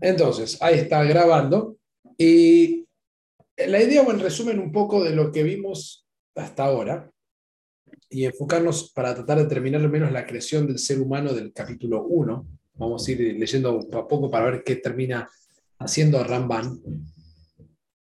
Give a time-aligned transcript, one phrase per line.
[0.00, 1.76] Entonces, ahí está grabando.
[2.16, 2.86] Y
[3.56, 7.10] la idea, en resumen, un poco de lo que vimos hasta ahora
[8.08, 12.04] y enfocarnos para tratar de terminar al menos la creación del ser humano del capítulo
[12.04, 12.46] 1.
[12.74, 15.28] Vamos a ir leyendo a poco para ver qué termina
[15.78, 16.80] haciendo Ramban.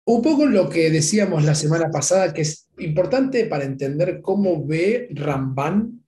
[0.06, 5.10] Un poco lo que decíamos la semana pasada, que es importante para entender cómo ve
[5.12, 6.06] Ramban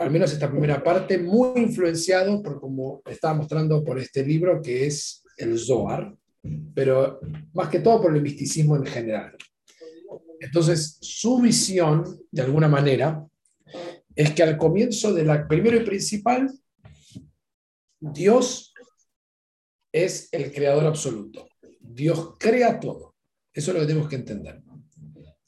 [0.00, 4.86] al menos esta primera parte, muy influenciado por como estaba mostrando por este libro que
[4.86, 6.16] es el Zohar,
[6.74, 7.20] pero
[7.52, 9.36] más que todo por el misticismo en general.
[10.40, 13.22] Entonces, su visión, de alguna manera,
[14.16, 16.50] es que al comienzo de la, primero y principal,
[18.00, 18.72] Dios
[19.92, 21.46] es el creador absoluto.
[21.78, 23.16] Dios crea todo.
[23.52, 24.62] Eso es lo que tenemos que entender.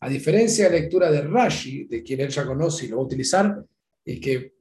[0.01, 3.03] A diferencia de la lectura de Rashi, de quien él ya conoce y lo va
[3.03, 3.65] a utilizar,
[4.05, 4.55] y que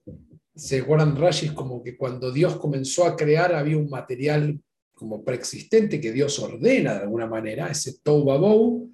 [0.55, 4.59] se guardan rayos como que cuando Dios comenzó a crear había un material
[4.93, 8.91] como preexistente que Dios ordena de alguna manera, ese Toubabou,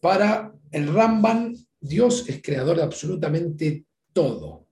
[0.00, 4.66] para el Ramban, Dios es creador de absolutamente todo.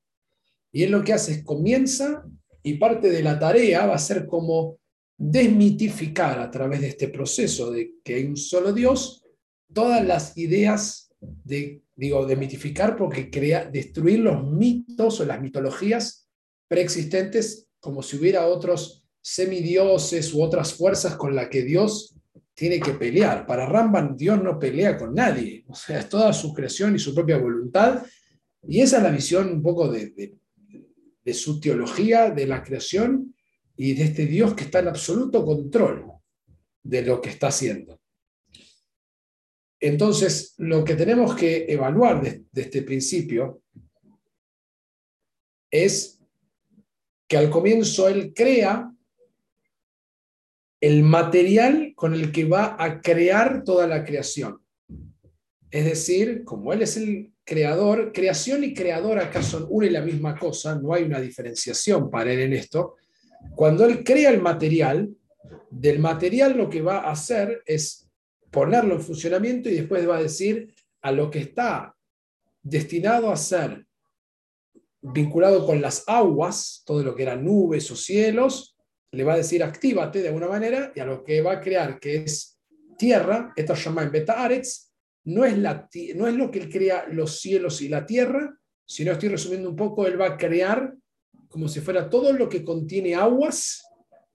[0.73, 2.25] Y él lo que hace es comienza
[2.63, 4.79] y parte de la tarea va a ser como
[5.17, 9.25] desmitificar a través de este proceso de que hay un solo Dios
[9.73, 12.27] todas las ideas de digo,
[12.97, 16.29] porque crea, destruir los mitos o las mitologías
[16.69, 22.15] preexistentes como si hubiera otros semidioses u otras fuerzas con las que Dios
[22.55, 23.47] tiene que pelear.
[23.47, 27.15] Para Ramban, Dios no pelea con nadie, o sea, es toda su creación y su
[27.15, 28.05] propia voluntad.
[28.67, 30.37] Y esa es la visión un poco de, de,
[31.25, 33.35] de su teología de la creación
[33.77, 36.07] y de este Dios que está en absoluto control
[36.83, 37.98] de lo que está haciendo.
[39.81, 43.63] Entonces, lo que tenemos que evaluar de, este principio
[45.71, 46.21] es
[47.29, 48.93] que al comienzo él crea
[50.81, 54.61] el material con el que va a crear toda la creación.
[55.71, 60.03] Es decir, como él es el creador, creación y creador acá son una y la
[60.03, 62.97] misma cosa, no hay una diferenciación para él en esto.
[63.55, 65.11] Cuando él crea el material,
[65.71, 68.08] del material lo que va a hacer es
[68.51, 71.95] ponerlo en funcionamiento y después va a decir a lo que está
[72.63, 73.87] destinado a ser
[75.01, 78.77] vinculado con las aguas, todo lo que eran nubes o cielos,
[79.13, 81.99] le va a decir actívate de alguna manera y a lo que va a crear,
[81.99, 82.59] que es
[82.99, 84.49] tierra, esto se llama en Beta
[85.25, 89.13] no es, la, no es lo que él crea los cielos y la tierra, sino
[89.13, 90.95] estoy resumiendo un poco, él va a crear
[91.49, 93.83] como si fuera todo lo que contiene aguas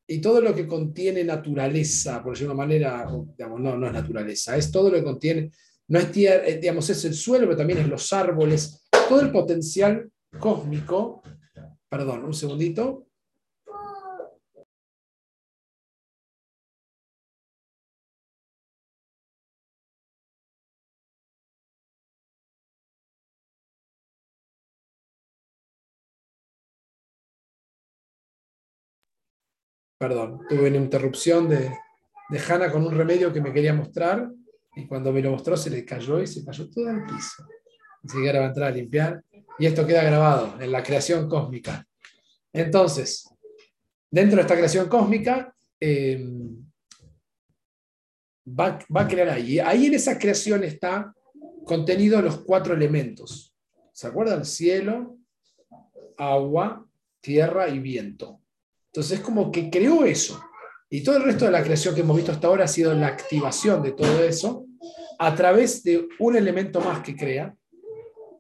[0.08, 3.94] y todo lo que contiene naturaleza, por decirlo de una manera, digamos, no, no es
[3.94, 5.52] naturaleza, es todo lo que contiene,
[5.88, 9.32] no es tierra, eh, digamos, es el suelo, pero también es los árboles, todo el
[9.32, 10.10] potencial
[10.40, 11.22] cósmico,
[11.90, 13.08] perdón, un segundito,
[30.04, 31.72] Perdón, tuve una interrupción de,
[32.30, 34.30] de Hanna con un remedio que me quería mostrar
[34.76, 37.48] y cuando me lo mostró se le cayó y se cayó todo el piso.
[38.04, 39.24] Así que ahora va a entrar a limpiar
[39.58, 41.88] y esto queda grabado en la creación cósmica.
[42.52, 43.30] Entonces,
[44.12, 46.22] dentro de esta creación cósmica, eh,
[48.46, 49.60] va, va, a crear ahí.
[49.60, 51.14] Ahí en esa creación está
[51.64, 53.56] contenido los cuatro elementos.
[53.94, 54.44] ¿Se acuerdan?
[54.44, 55.16] Cielo,
[56.18, 56.86] agua,
[57.22, 58.43] tierra y viento.
[58.94, 60.40] Entonces es como que creó eso.
[60.88, 63.08] Y todo el resto de la creación que hemos visto hasta ahora ha sido la
[63.08, 64.68] activación de todo eso
[65.18, 67.56] a través de un elemento más que crea,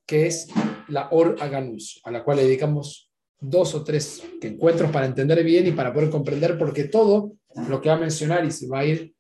[0.06, 0.48] que es
[0.90, 3.10] la Or Aganus, a la cual le dedicamos
[3.40, 7.34] dos o tres encuentros para entender bien y para poder comprender, porque todo
[7.68, 9.12] lo que va a mencionar y se va a ir,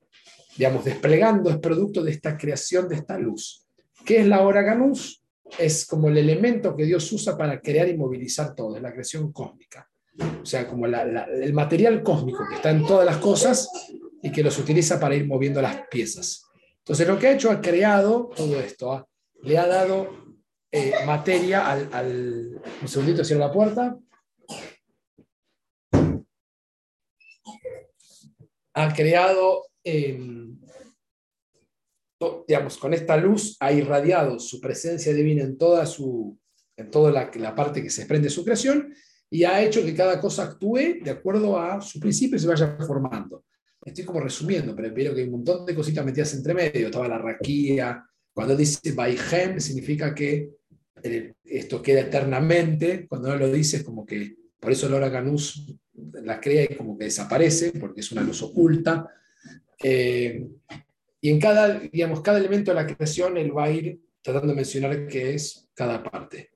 [0.55, 3.65] digamos, desplegando es producto de esta creación de esta luz.
[4.05, 5.23] ¿Qué es la Or Aganus?
[5.57, 9.31] Es como el elemento que Dios usa para crear y movilizar todo, es la creación
[9.33, 9.89] cósmica
[10.19, 13.69] o sea, como el material cósmico que está en todas las cosas
[14.21, 16.45] y que los utiliza para ir moviendo las piezas.
[16.79, 19.07] Entonces, lo que ha hecho, ha creado todo esto, ¿ah?
[19.41, 20.37] le ha dado
[20.71, 23.97] eh, materia al, Un segundito, cierro la puerta.
[28.75, 30.59] Ha creado, em,
[32.47, 36.37] digamos, con esta luz, ha irradiado su presencia divina en toda, su,
[36.75, 38.93] en toda la, la parte que se desprende de su creación
[39.33, 42.77] y ha hecho que cada cosa actúe de acuerdo a su principio y se vaya
[42.85, 43.45] formando.
[43.83, 46.85] Estoy como resumiendo, pero veo que hay un montón de cositas metidas entre medio.
[46.85, 48.05] Estaba la raquía.
[48.31, 50.51] Cuando dice Baihem, significa que
[51.43, 53.07] esto queda eternamente.
[53.07, 55.65] Cuando no lo dice, es como que por eso Laura Canús
[55.95, 59.09] la crea y como que desaparece porque es una luz oculta.
[59.81, 60.47] Eh,
[61.21, 64.57] y en cada, digamos, cada elemento de la creación él va a ir tratando de
[64.57, 66.52] mencionar qué es cada parte.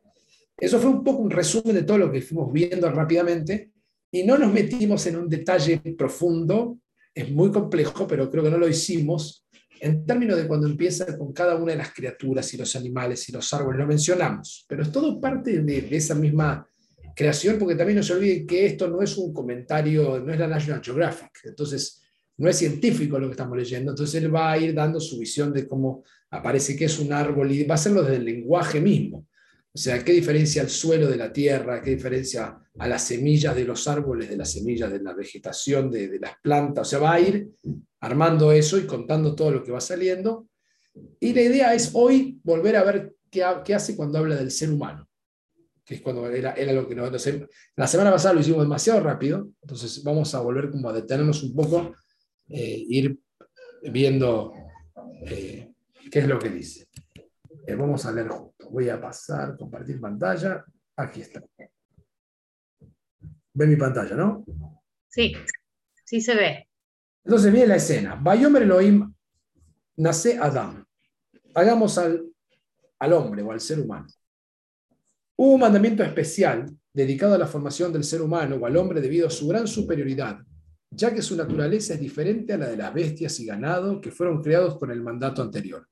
[0.57, 3.71] Eso fue un poco un resumen de todo lo que fuimos viendo rápidamente
[4.12, 6.80] y no nos metimos en un detalle profundo,
[7.13, 9.48] es muy complejo, pero creo que no lo hicimos
[9.80, 13.31] en términos de cuando empieza con cada una de las criaturas y los animales y
[13.31, 16.68] los árboles, lo mencionamos, pero es todo parte de, esa misma
[17.15, 20.48] creación, porque también no se olvide que esto no es un comentario, no es la
[20.48, 22.01] National Geographic, entonces
[22.38, 25.51] no es científico lo que estamos leyendo, entonces él va a ir dando su visión
[25.54, 29.25] de cómo aparece que es un árbol y va a hacerlo desde el lenguaje mismo.
[29.78, 33.64] O sea, qué diferencia el suelo de la tierra, qué diferencia a las semillas de
[33.64, 36.88] los árboles, de las semillas de la vegetación, de, las plantas.
[36.88, 37.52] O sea, va a ir
[38.00, 40.48] armando eso y contando todo lo que va saliendo.
[41.20, 44.72] Y la idea es hoy volver a ver qué, qué hace cuando habla del ser
[44.72, 45.08] humano,
[45.86, 47.12] que es cuando era, era lo que nos...
[47.76, 51.54] La semana pasada lo hicimos demasiado rápido, entonces vamos a volver como a detenernos un
[51.54, 51.94] poco,
[52.50, 53.20] eh, ir
[53.84, 54.54] viendo
[55.28, 55.72] eh,
[56.10, 56.88] qué es lo que dice.
[57.68, 58.56] Eh, vamos a leer juntos.
[58.69, 60.64] Voy a pasar, compartir pantalla.
[60.96, 61.42] Aquí está.
[63.54, 64.46] Ve mi pantalla, ¿no?
[65.10, 65.34] Sí,
[66.06, 66.68] sí se ve.
[67.24, 68.16] Entonces viene la escena.
[68.16, 69.14] Bayomer Elohim
[69.98, 70.86] nace Adam.
[71.56, 72.24] Hagamos al,
[73.00, 74.08] al hombre o al ser humano.
[75.36, 79.28] Hubo un mandamiento especial dedicado a la formación del ser humano o al hombre debido
[79.28, 80.40] a su gran superioridad,
[80.90, 84.42] ya que su naturaleza es diferente a la de las bestias y ganado que fueron
[84.42, 85.88] creados con el mandato anterior.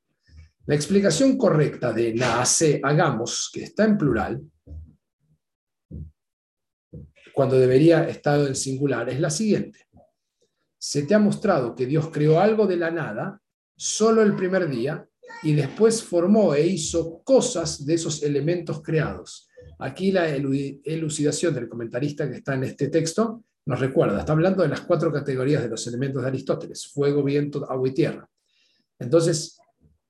[0.68, 4.42] La explicación correcta de nace, hagamos, que está en plural,
[7.34, 9.86] cuando debería estar en singular, es la siguiente
[10.86, 13.42] se te ha mostrado que Dios creó algo de la nada
[13.76, 15.04] solo el primer día
[15.42, 19.50] y después formó e hizo cosas de esos elementos creados.
[19.80, 24.70] Aquí la elucidación del comentarista que está en este texto nos recuerda, está hablando de
[24.70, 28.30] las cuatro categorías de los elementos de Aristóteles, fuego, viento, agua y tierra.
[29.00, 29.58] Entonces,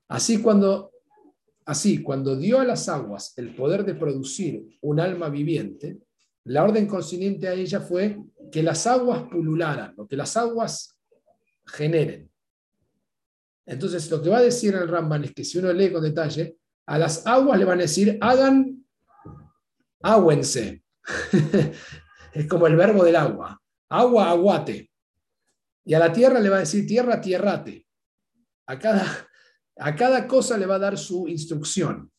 [0.08, 0.92] así cuando,
[1.64, 5.98] así cuando dio a las aguas el poder de producir un alma viviente,
[6.44, 8.18] la orden consiguiente a ella fue
[8.52, 10.96] que las aguas pulularan, lo que las aguas
[11.66, 12.30] generen.
[13.66, 16.56] Entonces, lo que va a decir el Ramban es que si uno lee con detalle,
[16.86, 18.86] a las aguas le van a decir, hagan,
[20.02, 20.84] agüense.
[22.32, 23.60] es como el verbo del agua.
[23.88, 24.90] Agua, aguate.
[25.84, 27.86] Y a la tierra le va a decir, tierra, tierrate.
[28.66, 29.25] A cada,
[29.78, 32.10] a cada cosa le va a dar su instrucción.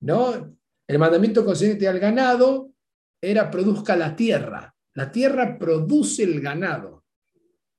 [0.00, 0.56] ¿No?
[0.86, 2.72] El mandamiento consciente al ganado
[3.20, 4.74] era produzca la tierra.
[4.94, 7.04] La tierra produce el ganado.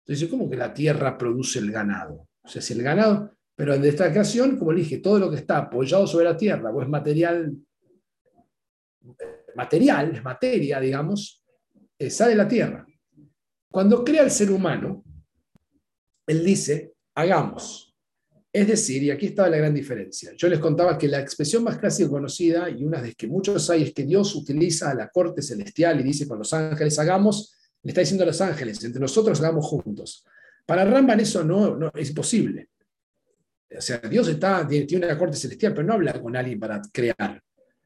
[0.06, 2.28] Entonces, ¿cómo que la tierra produce el ganado?
[2.42, 5.38] O sea, si el ganado, pero en esta ocasión, como le dije, todo lo que
[5.38, 7.58] está apoyado sobre la tierra o es material,
[9.56, 11.44] material, es materia, digamos,
[11.98, 12.86] eh, sale de la tierra.
[13.70, 15.04] Cuando crea el ser humano,
[16.28, 17.87] él dice, hagamos.
[18.58, 21.78] Es decir, y aquí estaba la gran diferencia, yo les contaba que la expresión más
[21.78, 25.44] clásica conocida, y una de que muchos hay, es que Dios utiliza a la corte
[25.44, 29.40] celestial y dice, con los ángeles hagamos, le está diciendo a los ángeles, entre nosotros
[29.42, 30.26] hagamos juntos.
[30.66, 32.70] Para Ramban eso no, no es posible.
[33.78, 37.40] O sea, Dios está, tiene una corte celestial, pero no habla con alguien para crear,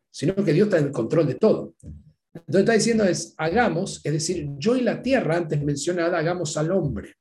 [0.09, 1.75] sino que Dios está en control de todo.
[2.33, 6.71] Entonces está diciendo es, hagamos, es decir, yo y la tierra, antes mencionada, hagamos al
[6.71, 7.15] hombre.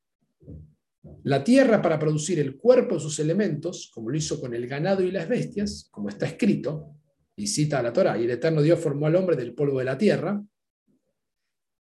[1.25, 5.03] La tierra para producir el cuerpo de sus elementos, como lo hizo con el ganado
[5.03, 6.95] y las bestias, como está escrito,
[7.37, 9.85] y cita a la Torah, y el eterno Dios formó al hombre del polvo de
[9.85, 10.43] la tierra,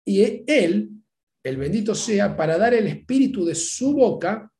[0.05, 0.89] y él,
[1.43, 4.51] el bendito sea, para dar el espíritu de su boca,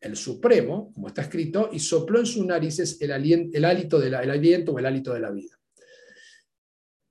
[0.00, 3.10] el supremo, como está escrito, y sopló en sus narices el,
[3.52, 5.58] el, hálito de el aliento o el hálito de la vida.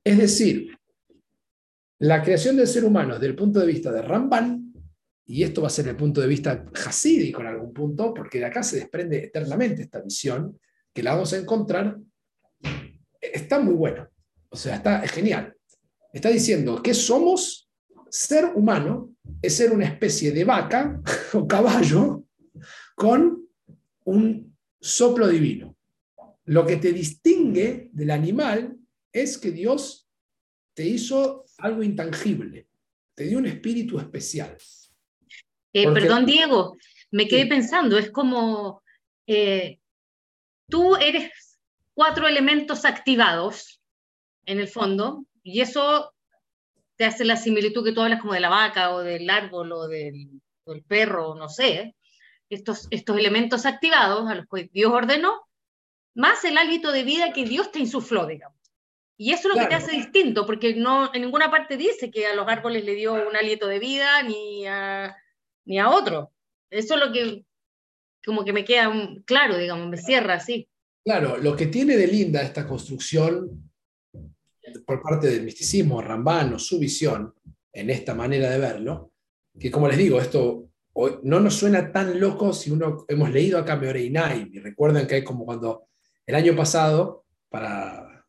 [0.03, 0.77] Es decir,
[1.99, 4.66] la creación del ser humano desde el punto de vista de Ramban
[5.29, 8.45] y esto va a ser el punto de vista hasídico en algún punto, porque de
[8.45, 10.57] acá se desprende eternamente esta visión,
[10.93, 11.97] que la vamos a encontrar,
[13.21, 14.07] está muy bueno,
[14.49, 15.53] o sea, está genial.
[16.13, 17.69] Está diciendo que somos,
[18.09, 21.01] ser humano es ser una especie de vaca
[21.33, 22.23] o caballo
[22.95, 23.45] con
[24.05, 25.75] un soplo divino.
[26.45, 28.77] Lo que te distingue del animal
[29.11, 30.09] es que Dios
[30.73, 32.69] te hizo algo intangible,
[33.13, 34.57] te dio un espíritu especial.
[35.83, 36.75] Eh, perdón, Diego,
[37.11, 38.81] me quedé pensando, es como
[39.27, 39.79] eh,
[40.67, 41.31] tú eres
[41.93, 43.79] cuatro elementos activados,
[44.47, 46.15] en el fondo, y eso
[46.95, 49.87] te hace la similitud que tú hablas como de la vaca o del árbol o
[49.87, 51.95] del, del perro, no sé,
[52.49, 55.47] estos, estos elementos activados a los que Dios ordenó,
[56.15, 58.57] más el hálito de vida que Dios te insufló, digamos.
[59.15, 62.25] Y eso es lo que te hace distinto, porque no, en ninguna parte dice que
[62.25, 65.15] a los árboles le dio un aliento de vida ni a,
[65.67, 66.31] ni a otro.
[66.69, 67.45] Eso es lo que
[68.25, 68.91] como que me queda
[69.25, 70.67] claro, digamos, me cierra así.
[71.05, 73.71] Claro, lo que tiene de linda esta construcción
[74.85, 77.33] por parte del misticismo, Rambano, su visión
[77.71, 79.13] en esta manera de verlo,
[79.57, 80.69] que como les digo, esto
[81.23, 85.23] no nos suena tan loco si uno hemos leído acá Meoreinai, y recuerden que hay
[85.23, 85.87] como cuando
[86.25, 88.25] el año pasado, para,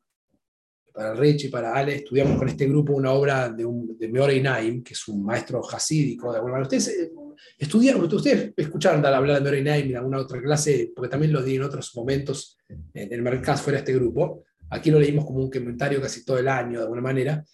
[0.93, 5.09] para y para Ale, estudiamos con este grupo una obra de, un, de que es
[5.09, 6.69] un maestro hasídico, de alguna manera.
[6.69, 7.11] Ustedes
[7.59, 11.63] estudiaron, ustedes escucharon hablar de Meoreinai en alguna otra clase, porque también lo di en
[11.63, 14.45] otros momentos en el mercado fuera de este grupo.
[14.71, 17.45] Aquí lo leímos como un comentario casi todo el año, de alguna manera.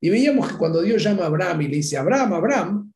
[0.00, 2.92] Y veíamos que cuando Dios llama a Abraham y le dice, Abraham, Abraham,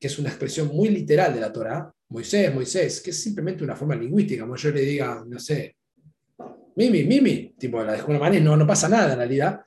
[0.00, 3.76] que es una expresión muy literal de la Torah, Moisés, Moisés, que es simplemente una
[3.76, 5.76] forma lingüística, como yo le diga, no sé,
[6.74, 9.60] Mimi, Mimi, tipo, de alguna manera no, no pasa nada en realidad.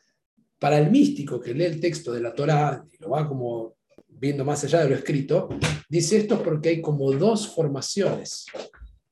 [0.59, 3.75] Para el místico que lee el texto de la Torah lo va como
[4.19, 5.49] viendo más allá de lo escrito,
[5.89, 8.45] dice esto porque hay como dos formaciones.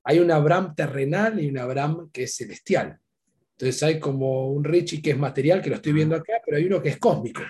[0.03, 2.97] Hay un Abraham terrenal y un Abraham que es celestial.
[3.51, 6.65] Entonces hay como un Richie que es material, que lo estoy viendo acá, pero hay
[6.65, 7.41] uno que es cósmico.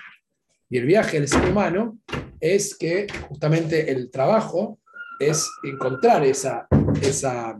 [0.68, 1.98] Y el viaje del ser humano
[2.40, 4.80] es que justamente el trabajo
[5.18, 6.66] es encontrar esa,
[7.00, 7.58] esa,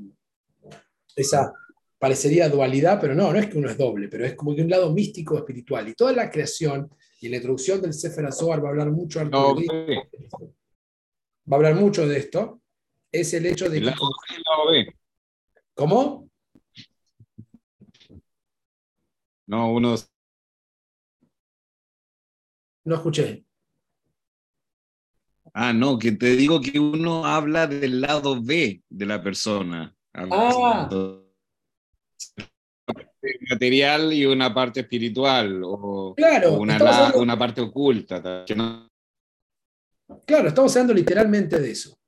[1.17, 1.53] esa
[1.99, 4.71] parecería dualidad, pero no, no es que uno es doble, pero es como que un
[4.71, 5.89] lado místico espiritual.
[5.89, 6.91] Y toda la creación
[7.25, 9.39] y la introducción del Sefer Azohar va a hablar mucho va
[11.51, 12.61] a hablar mucho de esto,
[13.11, 13.95] es el hecho de que...
[15.75, 16.29] ¿Cómo?
[19.47, 19.95] No, uno...
[22.85, 23.47] No escuché.
[25.55, 29.97] Ah, no, que te digo que uno habla del lado B de la persona.
[30.13, 31.21] Ah
[33.51, 38.45] material y una parte espiritual o, claro, una, una, parte oculta.
[40.27, 41.99] Claro, estamos hablando literalmente de eso.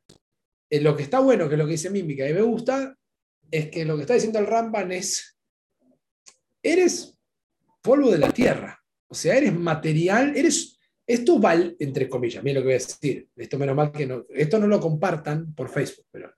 [0.70, 2.96] Eh, lo que está bueno, que es lo que dice Mímica y me gusta,
[3.50, 5.38] es que lo que está diciendo el Ramban es,
[6.62, 7.16] eres
[7.80, 12.62] polvo de la tierra, o sea, eres material, eres, esto vale, entre comillas, mira lo
[12.62, 16.06] que voy a decir, esto menos mal que no, esto no lo compartan por Facebook,
[16.10, 16.32] pero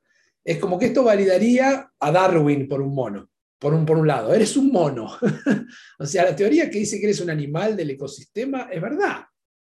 [0.45, 4.33] es como que esto validaría a Darwin por un mono por un, por un lado,
[4.33, 5.19] eres un mono.
[5.99, 9.25] o sea, la teoría que dice que eres un animal del ecosistema es verdad.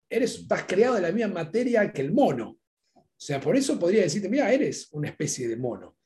[0.10, 2.58] Eres, estás creado de la misma materia que el mono.
[2.96, 5.98] O sea, por eso podría decirte, mira, eres una especie de mono.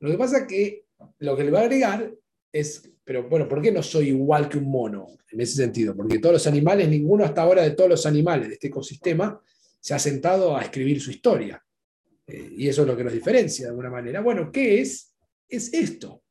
[0.00, 0.84] Lo que pasa es que
[1.18, 2.12] lo que le va a agregar
[2.52, 5.94] es, pero bueno, ¿por qué no soy igual que un mono en ese sentido?
[5.94, 9.40] Porque todos los animales, ninguno hasta ahora de todos los animales de este ecosistema
[9.78, 11.62] se ha sentado a escribir su historia.
[12.26, 14.20] Eh, y eso es lo que nos diferencia de alguna manera.
[14.20, 15.14] Bueno, ¿qué es?
[15.48, 16.24] Es esto.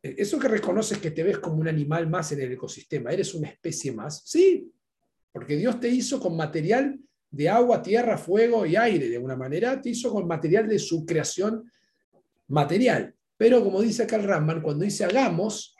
[0.00, 3.48] Eso que reconoces que te ves como un animal más en el ecosistema, eres una
[3.48, 4.70] especie más, sí,
[5.32, 6.98] porque Dios te hizo con material
[7.30, 11.04] de agua, tierra, fuego y aire, de alguna manera, te hizo con material de su
[11.04, 11.70] creación
[12.46, 13.14] material.
[13.36, 15.76] Pero como dice acá el Ramman, cuando dice hagamos,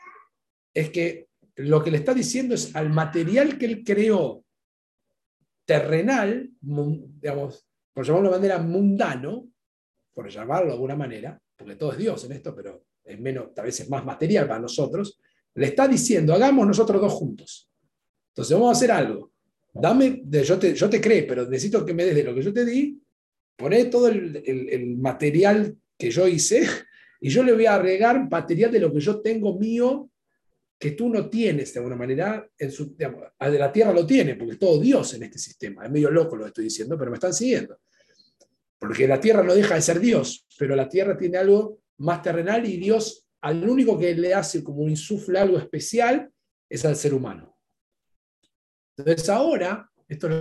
[0.75, 4.45] es que lo que le está diciendo es al material que él creó
[5.65, 9.49] terrenal, digamos, por llamarlo de manera mundano,
[10.15, 13.67] por llamarlo de alguna manera, porque todo es Dios en esto, pero es menos, tal
[13.67, 15.19] vez es más material para nosotros,
[15.55, 17.69] le está diciendo, hagamos nosotros dos juntos.
[18.29, 19.33] Entonces vamos a hacer algo.
[19.73, 22.53] Dame, yo te, yo te creo, pero necesito que me des de lo que yo
[22.53, 23.01] te di,
[23.57, 26.63] poné todo el, material que yo hice
[27.21, 30.11] y yo le voy a agregar material de lo que yo tengo mío
[30.79, 34.53] que tú no tienes de alguna manera, en su, de la tierra lo tiene, porque
[34.53, 35.85] es todo Dios en este sistema.
[35.85, 37.81] Es medio loco lo que estoy diciendo, pero me están siguiendo.
[38.79, 42.67] Porque la tierra no deja de ser Dios, pero la tierra tiene algo más terrenal
[42.67, 46.31] y Dios al único que le hace como un insufla algo especial
[46.69, 47.57] es al ser humano.
[48.97, 50.35] Entonces ahora, esto es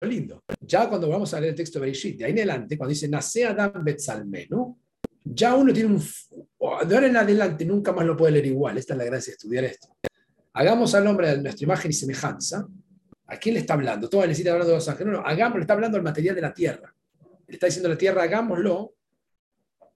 [0.00, 2.78] lo lindo, ya cuando vamos a leer el texto de Bereshit, de ahí en adelante,
[2.78, 3.84] cuando dice nace Adam
[4.48, 4.78] ¿no?
[5.24, 5.98] ya uno tiene un...
[5.98, 9.36] De ahora en adelante nunca más lo puede leer igual, esta es la gracia de
[9.36, 9.88] estudiar esto.
[10.52, 12.66] Hagamos al hombre de nuestra imagen y semejanza.
[13.26, 14.08] ¿A quién le está hablando?
[14.08, 15.12] Todo necesita hablando de los ángeles.
[15.12, 16.94] No, no, hagamos, le está hablando del material de la tierra.
[17.46, 18.94] Le está diciendo a la tierra, hagámoslo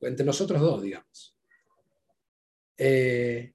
[0.06, 1.36] entre nosotros dos, digamos.
[2.76, 3.52] Eh,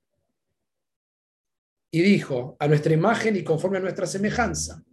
[1.91, 4.83] y dijo, a nuestra imagen y conforme a nuestra semejanza.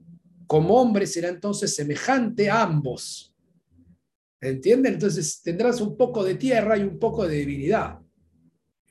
[0.47, 3.35] Como hombre será entonces semejante a ambos.
[4.41, 4.95] ¿Entienden?
[4.95, 7.99] Entonces tendrás un poco de tierra y un poco de divinidad.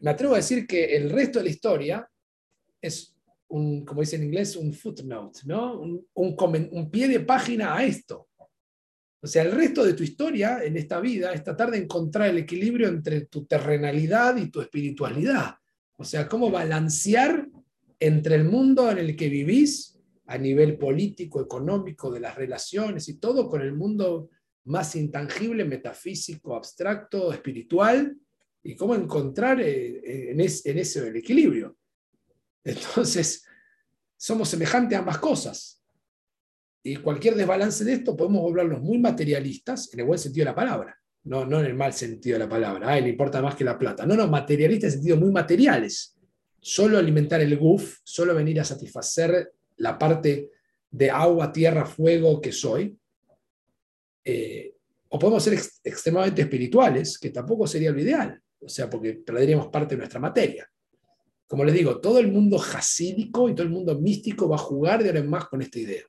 [0.01, 2.11] Me atrevo a decir que el resto de la historia
[2.81, 3.15] es
[3.47, 5.79] como dice en inglés, un footnote, ¿no?
[5.79, 8.27] un pie de página a esto.
[9.25, 12.37] O sea, el resto de tu historia en esta vida es tratar de encontrar el
[12.37, 15.55] equilibrio entre tu terrenalidad y tu espiritualidad.
[15.97, 17.49] O sea, cómo balancear
[17.99, 23.15] entre el mundo en el que vivís, a nivel político, económico, de las relaciones y
[23.15, 24.29] todo, con el mundo
[24.65, 28.15] más intangible, metafísico, abstracto, espiritual,
[28.61, 31.75] y cómo encontrar eh, en, ese el equilibrio.
[32.63, 33.43] Entonces,
[34.15, 35.83] somos semejantes a ambas cosas.
[36.85, 40.55] Y cualquier desbalance de esto podemos volvernos muy materialistas, en el buen sentido de la
[40.55, 43.63] palabra, no, no en el mal sentido de la palabra, a le importa más que
[43.63, 44.05] la plata.
[44.05, 46.15] No, no, materialistas en sentido muy materiales.
[46.59, 50.51] Solo alimentar el guf, solo venir a satisfacer la parte
[50.91, 52.95] de agua, tierra, fuego que soy.
[54.23, 54.75] Eh,
[55.09, 59.95] o podemos ser extremadamente espirituales, que tampoco sería lo ideal o sea, porque perderíamos parte
[59.95, 60.69] de nuestra materia.
[61.47, 65.03] Como les digo, todo el mundo jasídico y todo el mundo místico va a jugar
[65.03, 66.03] de ahora en más con esta idea.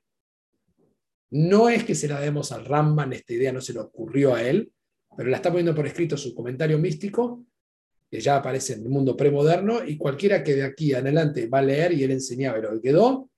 [1.31, 4.43] No es que se la demos al Ramban, esta idea no se le ocurrió a
[4.43, 4.71] él,
[5.15, 7.45] pero la está poniendo por escrito su comentario místico,
[8.09, 11.63] que ya aparece en el mundo premoderno, y cualquiera que de aquí adelante va a
[11.63, 13.29] leer y él enseñaba lo que quedó,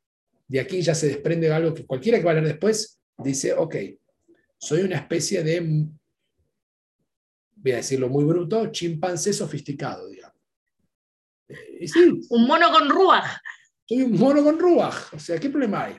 [0.47, 3.75] de aquí ya se desprende algo que cualquiera que va a leer después dice, ok,
[4.57, 5.87] soy una especie de
[7.61, 10.37] voy a decirlo muy bruto, chimpancé sofisticado, digamos.
[11.47, 13.37] Eh, sí, un mono con ruaj.
[13.85, 15.13] Soy un mono con ruaj.
[15.13, 15.97] O sea, ¿qué problema hay?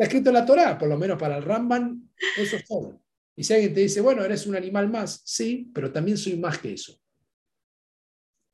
[0.00, 3.02] Está escrito en la Torah, por lo menos para el Ramban, eso es todo.
[3.36, 6.56] Y si alguien te dice, bueno, eres un animal más, sí, pero también soy más
[6.56, 6.98] que eso.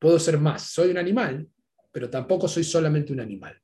[0.00, 0.62] Puedo ser más.
[0.62, 1.48] Soy un animal,
[1.92, 3.62] pero tampoco soy solamente un animal.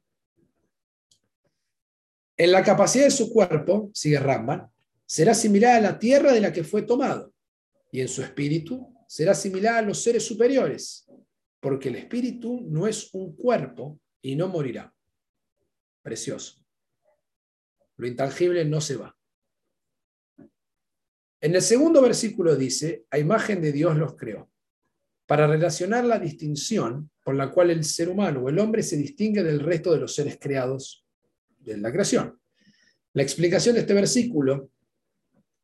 [2.36, 4.70] En la capacidad de su cuerpo, sigue Ramban,
[5.04, 7.34] será similar a la tierra de la que fue tomado
[7.90, 11.10] y en su espíritu será similar a los seres superiores,
[11.58, 14.94] porque el espíritu no es un cuerpo y no morirá.
[16.00, 16.61] Precioso.
[18.02, 19.16] Lo intangible no se va.
[21.40, 24.50] En el segundo versículo dice, a imagen de Dios los creó,
[25.24, 29.44] para relacionar la distinción por la cual el ser humano o el hombre se distingue
[29.44, 31.06] del resto de los seres creados
[31.58, 32.40] de la creación.
[33.12, 34.72] La explicación de este versículo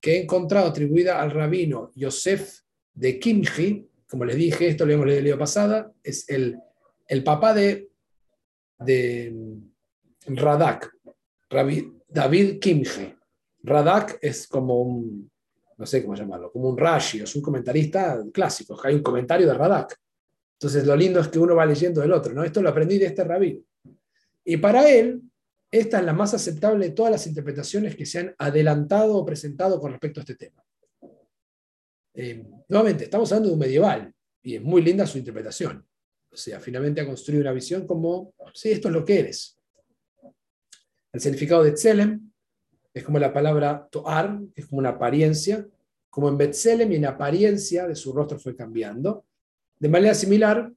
[0.00, 2.60] que he encontrado atribuida al rabino Yosef
[2.94, 6.56] de Kimchi, como les dije, esto lo hemos leído pasada, es el,
[7.08, 7.90] el papá de,
[8.78, 9.34] de
[10.28, 10.88] Radak,
[12.08, 13.14] David Kimchi.
[13.62, 15.30] Radak es como un,
[15.76, 19.54] no sé cómo llamarlo, como un Rashi, es un comentarista clásico, hay un comentario de
[19.54, 19.96] Radak.
[20.54, 22.42] Entonces lo lindo es que uno va leyendo del otro, ¿no?
[22.42, 23.62] Esto lo aprendí de este rabino.
[24.44, 25.22] Y para él,
[25.70, 29.78] esta es la más aceptable de todas las interpretaciones que se han adelantado o presentado
[29.78, 30.64] con respecto a este tema.
[32.14, 35.86] Eh, nuevamente, estamos hablando de un medieval y es muy linda su interpretación.
[36.30, 39.57] O sea, finalmente ha construido una visión como, sí, esto es lo que eres.
[41.12, 42.30] El significado de Tselem
[42.92, 45.66] es como la palabra Toar, es como una apariencia,
[46.10, 49.24] como en Betzelem y en apariencia de su rostro fue cambiando.
[49.78, 50.72] De manera similar,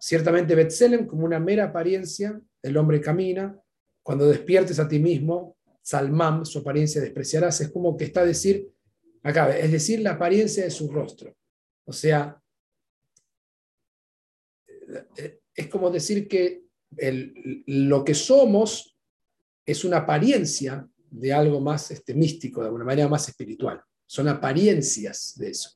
[0.00, 3.56] ciertamente Betzelem como una mera apariencia, el hombre camina,
[4.02, 8.70] cuando despiertes a ti mismo, Salmam, su apariencia despreciarás, es como que está a decir,
[9.22, 11.34] acá, es decir, la apariencia de su rostro.
[11.84, 12.40] O sea,
[15.54, 16.64] es como decir que
[17.66, 18.96] lo que somos
[19.70, 23.82] es una apariencia de algo más este, místico, de alguna manera más espiritual.
[24.06, 25.70] Son apariencias de eso.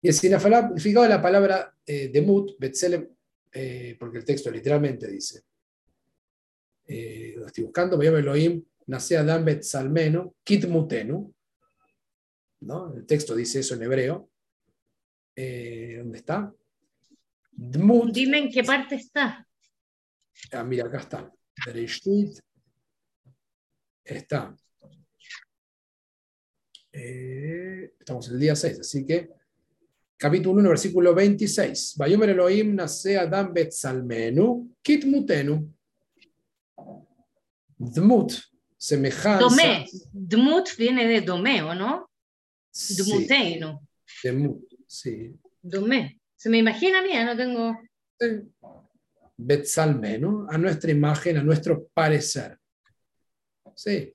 [0.00, 3.08] Y el significado de la palabra eh, demut, Betzelem,
[3.52, 5.42] eh, porque el texto literalmente dice,
[6.86, 11.34] eh, lo estoy buscando, voy a Elohim, nace Adam Salmeno, Kitmutenu,
[12.60, 12.94] ¿no?
[12.94, 14.30] El texto dice eso en hebreo.
[15.34, 16.54] ¿Dónde está?
[17.50, 19.46] Dime en qué parte está.
[20.52, 21.32] Ah, mira, acá está.
[24.06, 24.56] Está.
[26.92, 29.30] Eh, estamos en el día 6, así que
[30.16, 31.94] capítulo 1, versículo 26.
[31.98, 35.74] Vayomer Elohim nace Adam Salmenu, Kitmutenu.
[37.78, 38.32] Dmut,
[38.78, 39.40] semejanza.
[39.40, 39.86] Domé.
[40.12, 42.08] Dmut viene de domeo, ¿no?
[42.72, 43.86] Dmuteino.
[44.06, 44.28] Sí.
[44.28, 45.34] Dmut, sí.
[45.60, 46.20] Domé.
[46.36, 47.76] Se me imagina mía, no tengo.
[48.20, 48.26] Sí.
[49.36, 50.46] Betsalme, ¿no?
[50.48, 52.58] A nuestra imagen, a nuestro parecer.
[53.76, 54.12] Sí.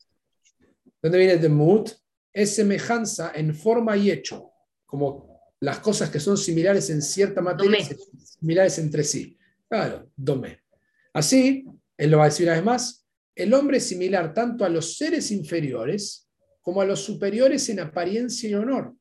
[1.02, 1.92] ¿Dónde viene Dmut?
[2.34, 4.52] Es semejanza en forma y hecho,
[4.86, 7.88] como las cosas que son similares en cierta materia,
[8.40, 9.38] similares entre sí.
[9.70, 10.64] Claro, domé.
[11.14, 11.66] Así,
[11.98, 14.98] él lo va a decir una vez más, el hombre es similar tanto a los
[14.98, 16.28] seres inferiores
[16.62, 18.96] como a los superiores en apariencia y honor,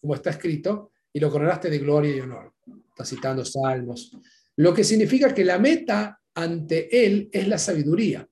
[0.00, 2.54] como está escrito, y lo coronaste de gloria y honor.
[2.88, 4.16] Está citando salmos.
[4.56, 8.26] Lo que significa que la meta ante él es la sabiduría,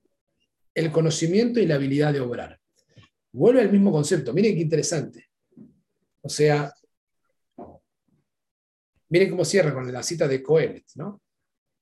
[0.73, 2.59] el conocimiento y la habilidad de obrar.
[3.31, 4.33] Vuelve al mismo concepto.
[4.33, 5.29] Miren qué interesante.
[6.21, 6.73] O sea,
[9.09, 11.21] miren cómo cierra con la cita de Coelet, ¿no?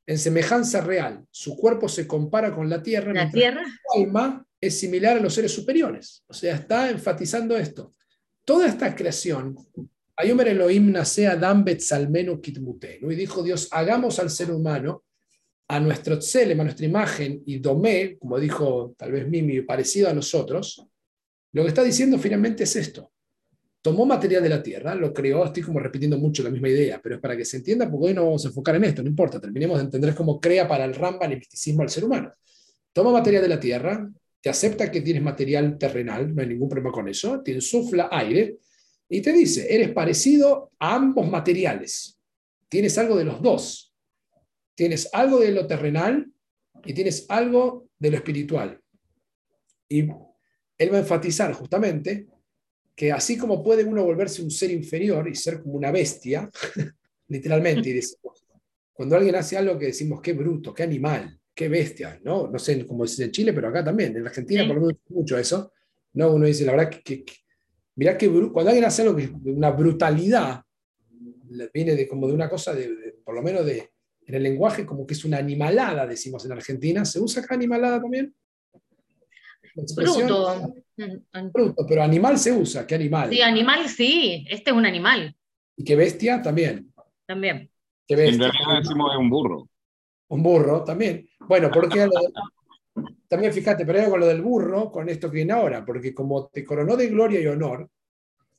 [0.09, 3.63] en semejanza real, su cuerpo se compara con la tierra, la tierra.
[3.63, 6.23] su alma es similar a los seres superiores.
[6.25, 7.91] O sea, está enfatizando esto.
[8.43, 9.55] Toda esta creación,
[10.15, 15.03] Ayomer Elohim nace Adam Betzalmenu Kitmute, y dijo Dios, hagamos al ser humano
[15.69, 20.13] a nuestro tselem, a nuestra imagen, y domé, como dijo tal vez Mimi, parecido a
[20.13, 20.85] nosotros,
[21.53, 23.11] lo que está diciendo finalmente es esto
[23.81, 27.15] tomó material de la Tierra, lo creó, estoy como repitiendo mucho la misma idea, pero
[27.15, 29.39] es para que se entienda, porque hoy no vamos a enfocar en esto, no importa,
[29.39, 32.33] terminemos de entender cómo crea para el Rambam el misticismo al ser humano.
[32.91, 34.09] Toma material de la Tierra,
[34.41, 38.57] te acepta que tienes material terrenal, no hay ningún problema con eso, te insufla aire
[39.07, 42.17] y te dice, eres parecido a ambos materiales,
[42.67, 43.88] tienes algo de los dos,
[44.79, 46.31] tienes algo de lo terrenal
[46.85, 48.79] y tienes algo de lo espiritual.
[49.89, 50.03] Y
[50.77, 52.27] él va a enfatizar justamente
[52.95, 56.49] que así como puede uno volverse un ser inferior y ser como una bestia,
[57.27, 57.99] literalmente, y
[58.93, 62.47] cuando alguien hace algo que decimos qué bruto, qué animal, qué bestia, ¿no?
[62.47, 65.37] No sé cómo es en Chile, pero acá también, en Argentina por lo menos mucho
[65.37, 65.73] eso,
[66.13, 66.31] ¿no?
[66.31, 67.25] Uno dice, la verdad que,
[67.95, 70.61] mirá que cuando alguien hace algo que una brutalidad,
[71.73, 73.89] viene de como de una cosa, de, por lo menos de,
[74.29, 77.99] en el lenguaje, como que es una animalada, decimos en Argentina, ¿se usa acá animalada
[77.99, 78.31] también?
[79.95, 80.71] Bruto.
[81.51, 83.31] Bruto, pero animal se usa, ¿qué animal?
[83.31, 85.35] Sí, animal sí, este es un animal.
[85.75, 86.43] ¿Y qué bestia?
[86.43, 86.93] También.
[87.25, 87.71] También.
[88.07, 88.35] ¿Qué bestia?
[88.35, 89.67] En realidad decimos un burro.
[90.27, 91.27] Un burro también.
[91.39, 92.07] Bueno, porque
[93.27, 96.63] también fíjate, pero con lo del burro, con esto que viene ahora, porque como te
[96.63, 97.89] coronó de gloria y honor,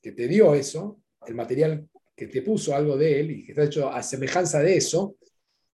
[0.03, 3.65] que te dio eso, el material que te puso algo de él y que está
[3.65, 5.15] hecho a semejanza de eso,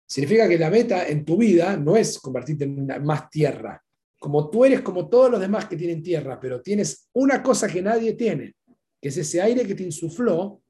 [0.07, 3.83] significa que la meta en tu vida no es convertirte en más tierra,
[4.23, 7.83] como tú eres como todos los demás que tienen tierra, pero tienes una cosa que
[7.83, 8.55] nadie tiene,
[9.01, 10.63] que es ese aire que te insufló,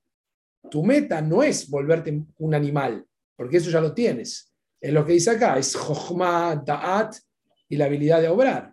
[0.71, 3.05] tu meta no es volverte un animal,
[3.37, 4.51] porque eso ya lo tienes.
[4.81, 7.15] Es lo que dice acá, es Jochma, Da'at
[7.69, 8.73] y la habilidad de obrar.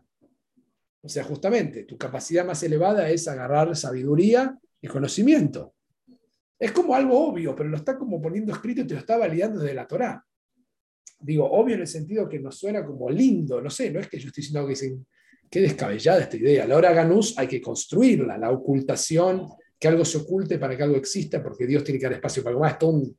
[1.01, 5.73] O sea, justamente, tu capacidad más elevada es agarrar sabiduría y conocimiento.
[6.57, 9.59] Es como algo obvio, pero lo está como poniendo escrito y te lo está validando
[9.59, 10.25] desde la Torá
[11.19, 14.19] digo, obvio en el sentido que nos suena como lindo, no sé, no es que
[14.19, 15.05] yo estoy diciendo que dicen,
[15.49, 16.67] qué descabellada esta idea.
[16.67, 20.97] La hora ganús hay que construirla, la ocultación, que algo se oculte para que algo
[20.97, 22.77] exista, porque Dios tiene que dar espacio para algo más.
[22.79, 23.15] Es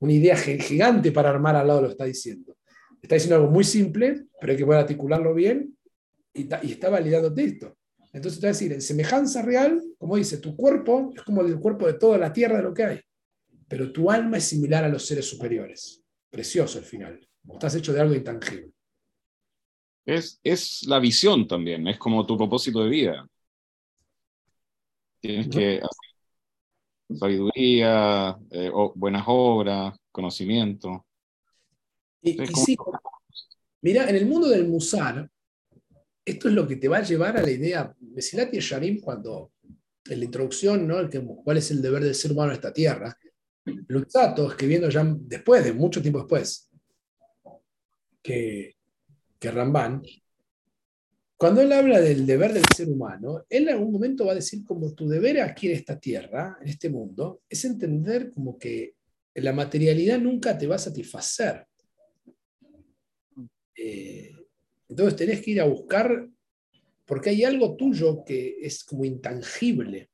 [0.00, 2.56] una idea gigante para armar al lado lo está diciendo.
[3.00, 5.76] Está diciendo algo muy simple, pero hay que poder articularlo bien
[6.32, 7.76] y, y está validando esto.
[8.12, 11.94] Entonces, está decir, en semejanza real, como dice, tu cuerpo es como el cuerpo de
[11.94, 13.00] toda la tierra de lo que hay,
[13.68, 16.02] pero tu alma es similar a los seres superiores.
[16.30, 17.28] Precioso el final.
[17.52, 18.72] Estás hecho de algo intangible.
[20.04, 23.28] Es, es la visión también, es como tu propósito de vida.
[25.20, 31.06] Tienes que hacer sabiduría, eh, buenas obras, conocimiento.
[32.22, 32.76] Y, sí,
[33.82, 35.30] mira, en el mundo del Musar,
[36.24, 39.52] esto es lo que te va a llevar a la idea, Mesilati Sharim, cuando
[40.08, 40.98] en la introducción, ¿no?
[40.98, 43.16] El que, ¿Cuál es el deber del ser humano en esta tierra?
[43.88, 46.70] Luzzatto, escribiendo ya después, de mucho tiempo después,
[48.22, 48.76] que,
[49.38, 50.02] que Ramban,
[51.38, 54.64] cuando él habla del deber del ser humano, él en algún momento va a decir
[54.64, 58.94] como tu deber aquí en esta tierra, en este mundo, es entender como que
[59.34, 61.64] la materialidad nunca te va a satisfacer.
[63.76, 64.32] Eh,
[64.88, 66.28] entonces tenés que ir a buscar,
[67.06, 70.10] porque hay algo tuyo que es como intangible,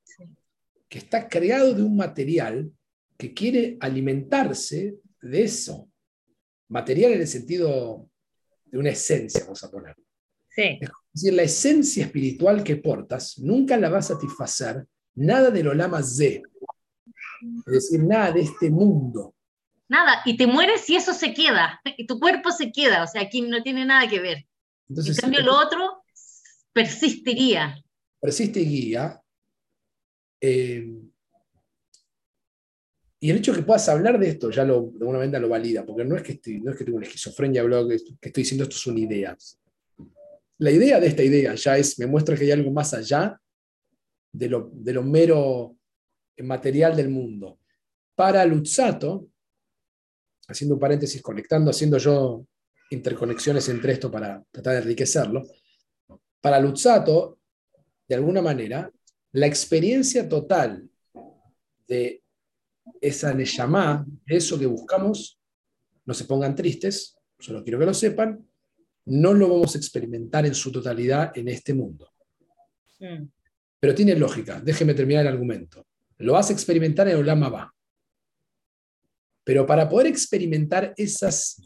[0.88, 2.71] que está creado de un material
[3.16, 5.88] que quiere alimentarse de eso.
[6.68, 8.09] Material en el sentido
[8.64, 9.96] de una esencia, vamos a poner.
[10.50, 10.79] Sí.
[10.81, 15.74] Es decir, la esencia espiritual que portas nunca la va a satisfacer nada de lo
[15.74, 16.42] lamas de.
[17.66, 19.35] Es decir, nada de este mundo.
[19.88, 23.20] Nada, y te mueres y eso se queda, y tu cuerpo se queda, o sea,
[23.20, 24.46] aquí no tiene nada que ver.
[24.88, 26.03] en cambio, lo otro
[26.72, 27.83] persistiría.
[28.20, 29.22] Persiste y guía.
[30.40, 30.85] Eh,
[33.25, 35.49] y el hecho de que puedas hablar de esto ya lo, de alguna manera lo
[35.49, 38.43] valida, porque no es que, estoy, no es que tengo una esquizofrenia, que, que estoy
[38.43, 39.59] diciendo esto son ideas.
[40.59, 43.41] La idea de esta idea ya es, me muestra que hay algo más allá
[44.31, 45.75] de lo, de lo mero
[46.37, 47.61] material del mundo.
[48.15, 49.29] Para Luzzato,
[50.47, 52.45] haciendo un paréntesis, conectando, haciendo yo
[52.91, 55.45] interconexiones entre esto para tratar de enriquecerlo,
[56.43, 57.39] para Luzzato,
[58.07, 58.93] de alguna manera,
[59.33, 60.87] la experiencia total
[61.89, 62.24] de
[63.01, 65.40] esa Neshama, eso que buscamos,
[66.07, 68.47] no se pongan tristes, solo quiero que lo sepan,
[69.07, 72.11] no lo vamos a experimentar en su totalidad en este mundo.
[73.81, 75.87] Pero tiene lógica, déjeme terminar el argumento.
[76.18, 77.75] Lo vas a experimentar en Olama Va.
[79.44, 81.61] Pero para poder experimentar esas,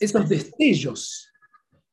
[0.00, 1.32] esos destellos,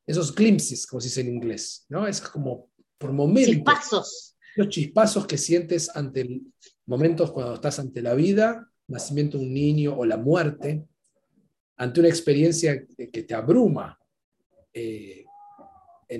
[0.04, 2.08] esos glimpses, como se dice en inglés, ¿no?
[2.08, 3.54] Es como por momentos.
[3.54, 4.36] Chispazos.
[4.56, 6.40] Los chispazos que sientes ante
[6.86, 10.86] momentos cuando estás ante la vida, nacimiento de un niño o la muerte,
[11.76, 13.98] ante una experiencia que te abruma.
[14.72, 15.24] Eh,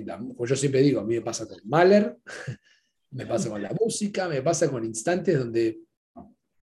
[0.07, 2.17] como yo siempre digo, a mí me pasa con Mahler,
[3.11, 5.79] me pasa con la música, me pasa con instantes donde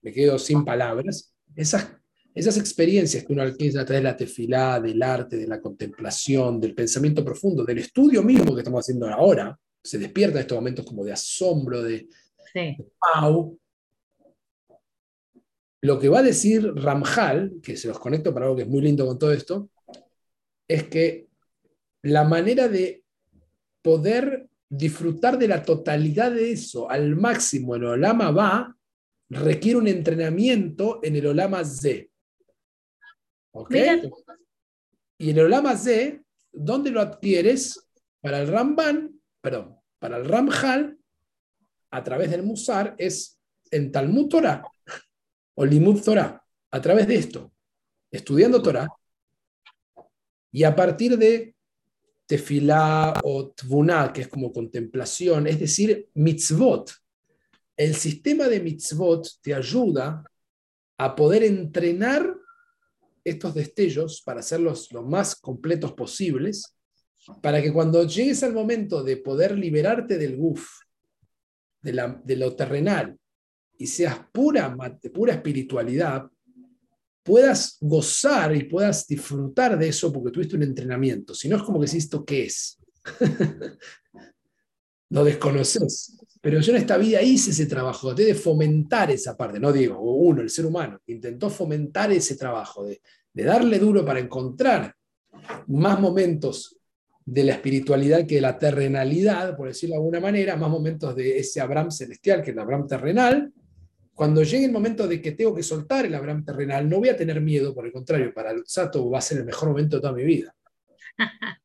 [0.02, 1.34] me quedo sin palabras.
[1.54, 1.92] Esas,
[2.34, 6.60] esas experiencias que uno alcanza a través de la tefilá, del arte, de la contemplación,
[6.60, 11.04] del pensamiento profundo, del estudio mismo que estamos haciendo ahora, se despiertan estos momentos como
[11.04, 12.08] de asombro, de,
[12.52, 12.76] sí.
[15.82, 18.80] Lo que va a decir Ramjal, que se los conecto para algo que es muy
[18.80, 19.68] lindo con todo esto,
[20.68, 21.26] es que
[22.02, 23.02] la manera de
[23.82, 28.76] poder disfrutar de la totalidad de eso al máximo en el Olama va
[29.28, 32.06] requiere un entrenamiento en el Olama Z.
[33.50, 33.74] ¿Ok?
[35.18, 37.88] Y en el Olama Z, ¿dónde lo adquieres?
[38.20, 40.96] Para el Ramban, perdón, para el Ramjal,
[41.90, 43.40] a través del Musar, es
[43.72, 44.62] en Talmud Torah
[45.54, 47.52] o Limud Torah, a través de esto,
[48.10, 48.88] estudiando Torah,
[50.50, 51.54] y a partir de
[52.26, 56.90] tefilá o tvuná, que es como contemplación, es decir, mitzvot.
[57.76, 60.24] El sistema de mitzvot te ayuda
[60.98, 62.34] a poder entrenar
[63.24, 66.76] estos destellos para hacerlos lo más completos posibles,
[67.40, 70.68] para que cuando llegues al momento de poder liberarte del guf,
[71.80, 73.18] de, la, de lo terrenal,
[73.82, 74.76] y seas pura,
[75.12, 76.30] pura espiritualidad,
[77.24, 81.34] puedas gozar y puedas disfrutar de eso porque tuviste un entrenamiento.
[81.34, 82.78] Si no es como que si esto qué es.
[85.10, 86.16] Lo desconoces.
[86.40, 90.42] Pero yo en esta vida hice ese trabajo, de fomentar esa parte, no digo, uno,
[90.42, 94.94] el ser humano, intentó fomentar ese trabajo, de, de darle duro para encontrar
[95.66, 96.78] más momentos
[97.24, 101.38] de la espiritualidad que de la terrenalidad, por decirlo de alguna manera, más momentos de
[101.38, 103.52] ese Abraham celestial que el Abraham terrenal,
[104.22, 107.16] cuando llegue el momento de que tengo que soltar el Abraham terrenal, no voy a
[107.16, 110.00] tener miedo, por el contrario, para el Sato va a ser el mejor momento de
[110.00, 110.54] toda mi vida.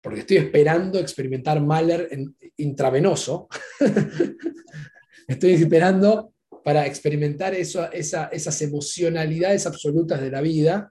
[0.00, 3.48] Porque estoy esperando experimentar Mahler en, intravenoso.
[5.28, 6.32] estoy esperando
[6.64, 10.90] para experimentar eso, esas emocionalidades absolutas de la vida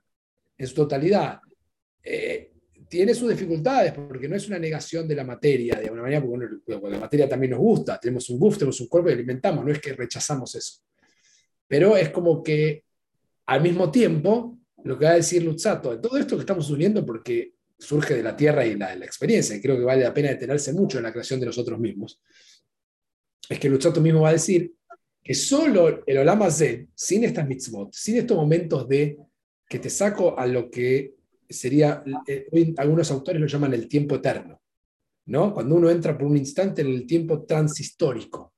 [0.60, 1.40] en su totalidad.
[2.04, 2.52] Eh,
[2.90, 6.90] tiene sus dificultades porque no es una negación de la materia, de alguna manera, porque,
[6.90, 9.80] la materia también nos gusta, tenemos un gusto, tenemos un cuerpo y alimentamos, no es
[9.80, 10.82] que rechazamos eso.
[11.68, 12.84] Pero es como que
[13.48, 17.54] al mismo tiempo, lo que va a decir Lutzato, todo esto que estamos uniendo porque
[17.78, 20.74] surge de la tierra y la, la experiencia, y creo que vale la pena detenerse
[20.74, 22.22] mucho en la creación de nosotros mismos,
[23.50, 24.74] es que Lutzato mismo va a decir
[25.24, 29.18] que solo el Olama Z, sin estas mitzvot, sin estos momentos de
[29.68, 31.17] que te saco a lo que
[31.50, 34.62] sería, eh, algunos autores lo llaman el tiempo eterno,
[35.26, 35.54] ¿no?
[35.54, 38.54] Cuando uno entra por un instante en el tiempo transhistórico,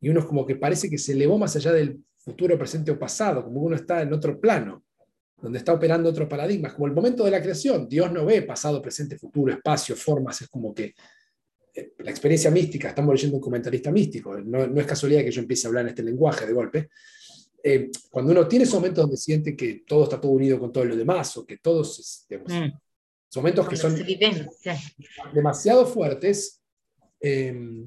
[0.00, 2.98] y uno es como que parece que se elevó más allá del futuro, presente o
[2.98, 4.84] pasado, como uno está en otro plano,
[5.40, 8.82] donde está operando otro paradigma, como el momento de la creación, Dios no ve pasado,
[8.82, 10.94] presente, futuro, espacio, formas, es como que
[11.74, 15.40] eh, la experiencia mística, estamos leyendo un comentarista místico, no, no es casualidad que yo
[15.40, 16.88] empiece a hablar en este lenguaje de golpe,
[17.62, 20.84] eh, cuando uno tiene esos momentos donde siente que todo está todo unido con todo
[20.84, 23.36] lo demás, o que todos, digamos, mm.
[23.36, 23.96] momentos que son
[25.32, 26.62] demasiado fuertes,
[27.20, 27.84] eh,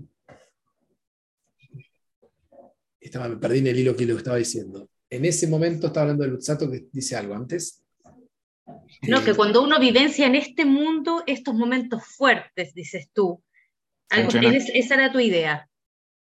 [3.00, 4.90] estaba, me perdí en el hilo que lo estaba diciendo.
[5.10, 7.84] En ese momento estaba hablando de Lutzato que dice algo antes.
[9.08, 13.42] No, que cuando uno vivencia en este mundo estos momentos fuertes, dices tú,
[14.10, 15.71] esa era tu idea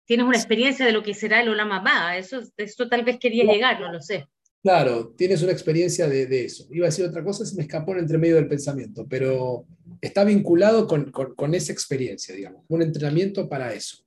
[0.08, 2.16] tienes una experiencia de lo que será el Olama Ba.
[2.16, 4.26] Eso, eso tal vez quería llegar, no lo sé.
[4.62, 6.66] Claro, tienes una experiencia de, eso.
[6.70, 9.66] Iba a decir otra cosa, se me escapó entre medio del pensamiento, pero
[10.00, 13.98] está vinculado con, con, esa experiencia, digamos, un entrenamiento para eso.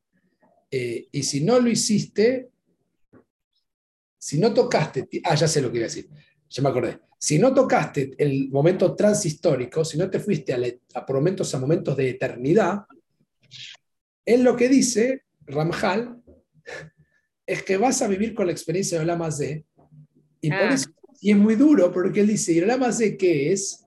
[0.72, 2.50] Eh, y si no lo hiciste,
[4.18, 6.10] si no tocaste, ah, ya sé lo que iba a decir,
[6.50, 7.00] ya me acordé.
[7.20, 11.96] Si no tocaste el momento transhistórico, si no te fuiste a, a momentos a momentos
[11.96, 12.86] de eternidad,
[14.26, 16.22] es lo que dice Ramjal,
[17.46, 19.62] es que vas a vivir con la experiencia de Olama Z.
[20.42, 20.76] Y, ah.
[21.20, 23.86] y es muy duro porque él dice, ¿y el Olama Z qué es?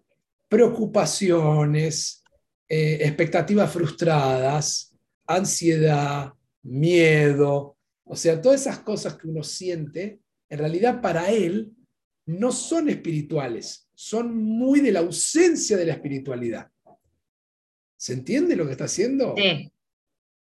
[0.49, 2.23] Preocupaciones,
[2.69, 4.95] eh, expectativas frustradas,
[5.27, 7.77] ansiedad, miedo.
[8.05, 11.73] O sea, todas esas cosas que uno siente, en realidad para él
[12.27, 16.71] no son espirituales, son muy de la ausencia de la espiritualidad.
[17.97, 19.35] ¿Se entiende lo que está haciendo?
[19.37, 19.71] Sí.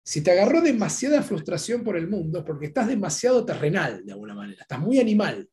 [0.04, 4.62] Si te agarró demasiada frustración por el mundo, porque estás demasiado terrenal de alguna manera,
[4.62, 5.48] estás muy animal.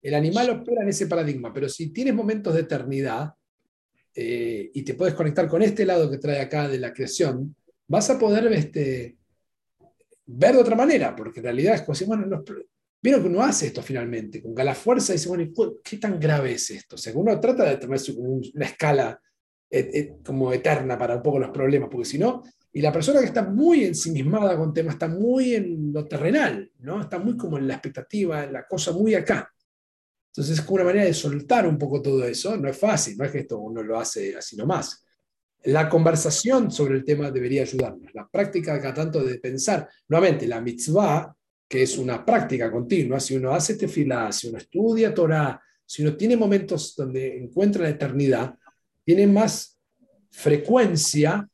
[0.00, 3.32] El animal opera en ese paradigma, pero si tienes momentos de eternidad
[4.14, 7.54] eh, y te puedes conectar con este lado que trae acá de la creación,
[7.86, 9.18] vas a poder este,
[10.26, 12.44] ver de otra manera, porque en realidad es como si, bueno,
[13.02, 15.50] vieron que uno hace esto finalmente, con la fuerza dice, bueno,
[15.82, 16.96] ¿qué tan grave es esto?
[17.14, 19.20] Uno trata de tener una escala
[19.70, 23.20] eh, eh, como eterna para un poco los problemas, porque si no, y la persona
[23.20, 27.00] que está muy ensimismada con temas, está muy en lo terrenal, ¿no?
[27.00, 29.50] Está muy como en la expectativa, en la cosa muy acá.
[30.30, 32.56] Entonces es como una manera de soltar un poco todo eso.
[32.56, 35.04] No es fácil, no es que esto uno lo hace así nomás.
[35.64, 38.14] La conversación sobre el tema debería ayudarnos.
[38.14, 41.34] La práctica acá tanto de pensar, nuevamente, la mitzvah,
[41.66, 46.16] que es una práctica continua, si uno hace tefilá, si uno estudia Torah, si uno
[46.16, 48.54] tiene momentos donde encuentra la eternidad,
[49.04, 49.78] tiene más
[50.30, 51.48] frecuencia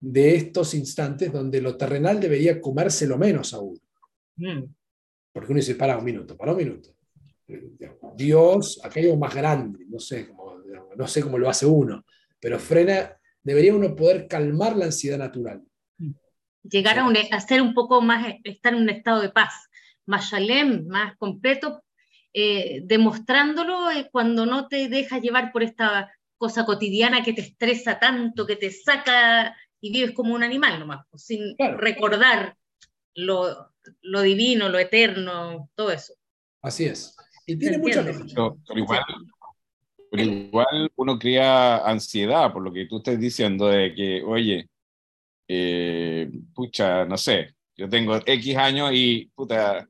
[0.00, 3.78] de estos instantes donde lo terrenal debería comérselo menos aún.
[4.36, 4.64] Mm.
[5.32, 6.90] Porque uno dice, para un minuto, para un minuto.
[8.16, 10.56] Dios, aquello más grande, no sé, cómo,
[10.96, 12.04] no sé cómo lo hace uno,
[12.40, 15.62] pero frena, debería uno poder calmar la ansiedad natural.
[16.62, 19.54] Llegar a, un, ser un poco más, estar en un estado de paz,
[20.06, 21.82] más shalem, más completo,
[22.32, 27.98] eh, demostrándolo eh, cuando no te dejas llevar por esta cosa cotidiana que te estresa
[27.98, 32.56] tanto, que te saca y vives como un animal nomás, pues, sin recordar
[33.14, 36.14] lo, lo, divino, lo eterno, todo eso.
[36.62, 37.16] Así es.
[37.46, 39.02] Y tiene mucha pero, igual,
[40.10, 44.68] pero igual uno crea ansiedad por lo que tú estás diciendo de que, oye,
[45.48, 49.88] eh, pucha, no sé, yo tengo X años y, puta,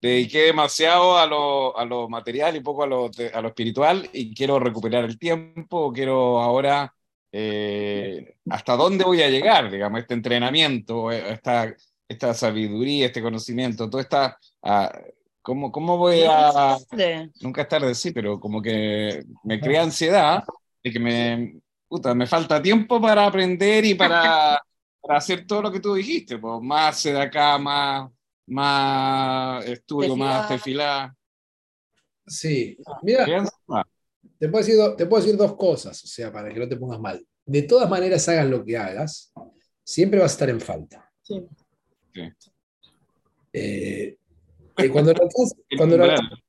[0.00, 4.34] dediqué demasiado a lo, a lo material y poco a lo, a lo espiritual y
[4.34, 6.94] quiero recuperar el tiempo, quiero ahora
[7.32, 11.74] eh, hasta dónde voy a llegar, digamos, este entrenamiento, eh, esta,
[12.08, 14.38] esta sabiduría, este conocimiento, toda esta...
[14.62, 14.92] Ah,
[15.42, 16.76] ¿cómo, ¿Cómo voy a...?
[17.40, 20.44] Nunca es tarde, sí, pero como que me crea ansiedad
[20.82, 24.62] de que me, puta, me falta tiempo para aprender y para,
[25.00, 28.10] para hacer todo lo que tú dijiste, pues, más de acá, más,
[28.46, 31.14] más estudio, más tefilá.
[32.26, 33.26] Sí, mira,
[34.38, 37.00] te puedo, decir, te puedo decir dos cosas, o sea, para que no te pongas
[37.00, 37.24] mal.
[37.44, 39.32] De todas maneras, hagas lo que hagas,
[39.82, 41.10] siempre vas a estar en falta.
[41.22, 41.48] Sí.
[43.52, 44.16] Eh,
[44.92, 45.12] cuando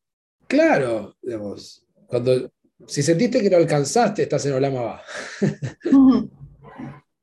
[0.48, 2.52] claro, digamos, cuando,
[2.86, 5.02] si sentiste que lo alcanzaste, estás en Olama va.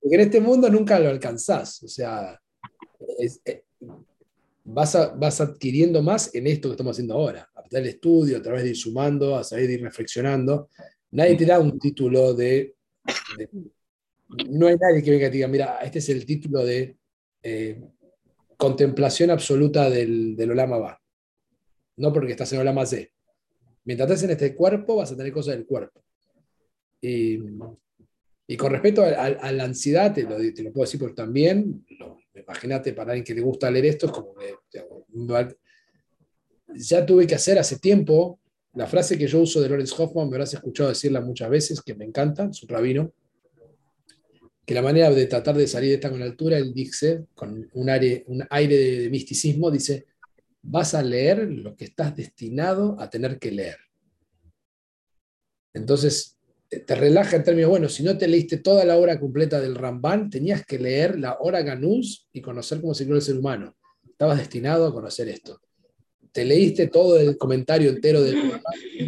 [0.01, 1.83] Porque en este mundo nunca lo alcanzás.
[1.83, 2.41] O sea,
[3.45, 3.65] eh,
[4.67, 8.71] vas, vas adquiriendo más en esto que estamos haciendo ahora del estudio, a través de
[8.71, 10.71] ir sumando, a través de ir reflexionando.
[11.13, 12.75] Nadie te da un título de,
[14.49, 16.97] no hay nadie que venga y diga, mira, este es el título de
[17.43, 17.81] eh,
[18.57, 21.03] contemplación absoluta del, del Olama Ba.
[21.97, 23.09] No porque estás en Olama Z.
[23.85, 26.05] Mientras estés en este cuerpo, vas a tener cosas del cuerpo.
[27.01, 27.39] Y,
[28.47, 31.85] y con respecto a, la ansiedad, te lo, te lo, puedo decir porque también,
[32.35, 34.35] imagínate para alguien que le gusta leer esto, es como
[36.75, 38.39] ya tuve que hacer hace tiempo
[38.77, 41.95] la frase que yo uso de Lawrence Hoffman, me habrás escuchado decirla muchas veces, que
[41.95, 43.11] me encanta, su rabino,
[44.67, 47.89] que la manera de tratar de salir de esta con altura, él dice, con un
[47.89, 50.05] aire, un aire de, misticismo, dice,
[50.61, 53.79] vas a leer lo que estás destinado a tener que leer.
[55.73, 56.36] Entonces,
[56.69, 60.31] te relaja en términos, bueno, si no te leíste toda la obra completa del Ramban,
[60.31, 63.77] tenías que leer la hora Ganús y conocer cómo se creó el ser humano.
[64.09, 65.61] Estabas destinado a conocer esto.
[66.33, 68.61] ¿Te leíste todo el comentario entero del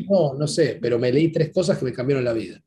[0.08, 2.62] No, no sé, pero me leí tres cosas que me cambiaron la vida.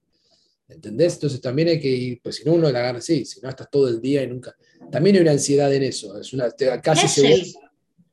[0.68, 1.16] ¿Entendés?
[1.16, 3.70] Entonces también hay que ir, pues si no uno la agarra, sí, si no estás
[3.70, 4.56] todo el día y nunca.
[4.92, 6.20] También hay una ansiedad en eso.
[6.20, 6.50] Es una,
[6.82, 7.54] casi se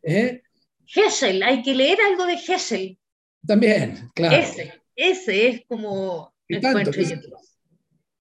[0.02, 0.42] ¿Eh?
[0.86, 2.98] Hessel, hay que leer algo de Hessel.
[3.46, 4.36] También, claro.
[4.36, 6.32] Ese, ese es como.
[6.48, 7.20] Es tanto, que,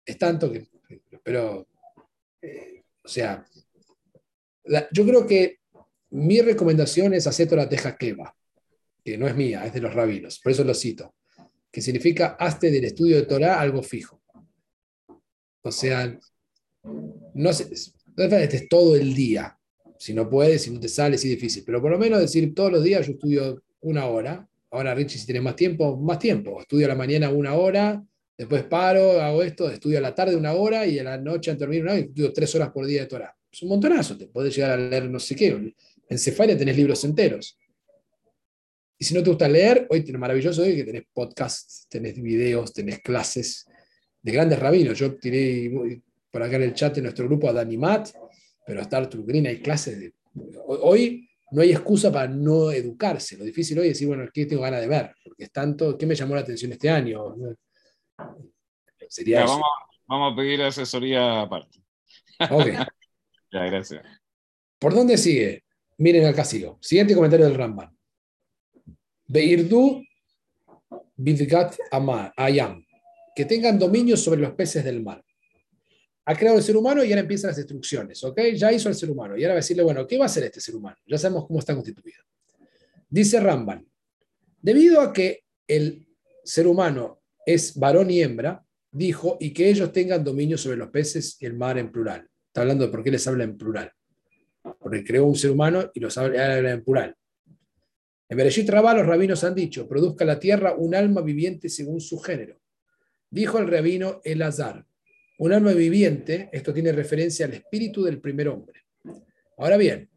[0.05, 0.67] es tanto que.
[1.23, 1.67] Pero,
[2.41, 3.45] eh, o sea,
[4.91, 5.59] yo creo que
[6.11, 8.35] mi recomendación es hacer la teja quema,
[9.03, 11.13] que no es mía, es de los rabinos, por eso lo cito,
[11.71, 14.21] que significa hazte del estudio de Torah algo fijo.
[15.61, 16.17] O sea,
[17.33, 17.69] no sé,
[18.15, 19.57] no estés todo el día,
[19.97, 22.71] si no puedes, si no te sale, es difícil, pero por lo menos decir todos
[22.71, 26.85] los días yo estudio una hora, ahora Richie si tienes más tiempo, más tiempo, estudio
[26.85, 28.03] a la mañana una hora,
[28.37, 31.61] después paro, hago esto, estudio a la tarde una hora y a la noche antes
[31.61, 33.35] de dormir una hora estudio tres horas por día de Torah.
[33.51, 35.73] Es un montonazo, te puedes llegar a leer no sé qué,
[36.09, 37.57] en Cefaria tenés libros enteros.
[38.97, 42.73] Y si no te gusta leer, hoy tenés maravilloso hoy que tenés podcasts, tenés videos,
[42.73, 43.65] tenés clases
[44.21, 44.97] de grandes rabinos.
[44.97, 48.09] Yo tiré por acá en el chat de nuestro grupo a Dani Matt,
[48.65, 50.13] pero hasta Arthur Green hay clases.
[50.65, 53.37] Hoy no hay excusa para no educarse.
[53.37, 55.11] Lo difícil hoy es decir, bueno, ¿qué tengo ganas de ver?
[55.23, 57.35] Porque es tanto, ¿qué me llamó la atención este año?
[59.09, 59.45] Sería
[60.07, 61.79] vamos, a pedir asesoría aparte.
[62.49, 62.67] Ok.
[63.51, 64.05] ya, gracias.
[64.79, 65.63] ¿Por dónde sigue?
[65.97, 66.77] Miren acá sigo.
[66.81, 67.95] Siguiente comentario del Ramban.
[69.27, 70.03] Beirdu
[71.15, 71.75] Bidgat
[72.35, 72.85] Ayam.
[73.35, 75.25] Que tengan dominio sobre los peces del mar
[76.25, 78.39] ha creado el ser humano y ahora empiezan las destrucciones, ¿ok?
[78.55, 80.43] Ya hizo el ser humano y ahora va a decirle, bueno, ¿qué va a hacer
[80.43, 80.97] este ser humano?
[81.05, 82.23] Ya sabemos cómo está constituido.
[83.07, 83.87] Dice Ramban,
[84.59, 86.07] debido a que el
[86.43, 91.37] ser humano es varón y hembra, dijo, y que ellos tengan dominio sobre los peces
[91.39, 92.27] y el mar en plural.
[92.47, 93.91] Está hablando de por qué les habla en plural.
[94.79, 97.15] Porque creó un ser humano y los habla en plural.
[98.27, 102.17] En Bereshit Rabá los rabinos han dicho, produzca la tierra un alma viviente según su
[102.19, 102.59] género.
[103.29, 104.85] Dijo el rabino Elazar,
[105.37, 108.85] un alma viviente, esto tiene referencia al espíritu del primer hombre.
[109.57, 110.09] Ahora bien,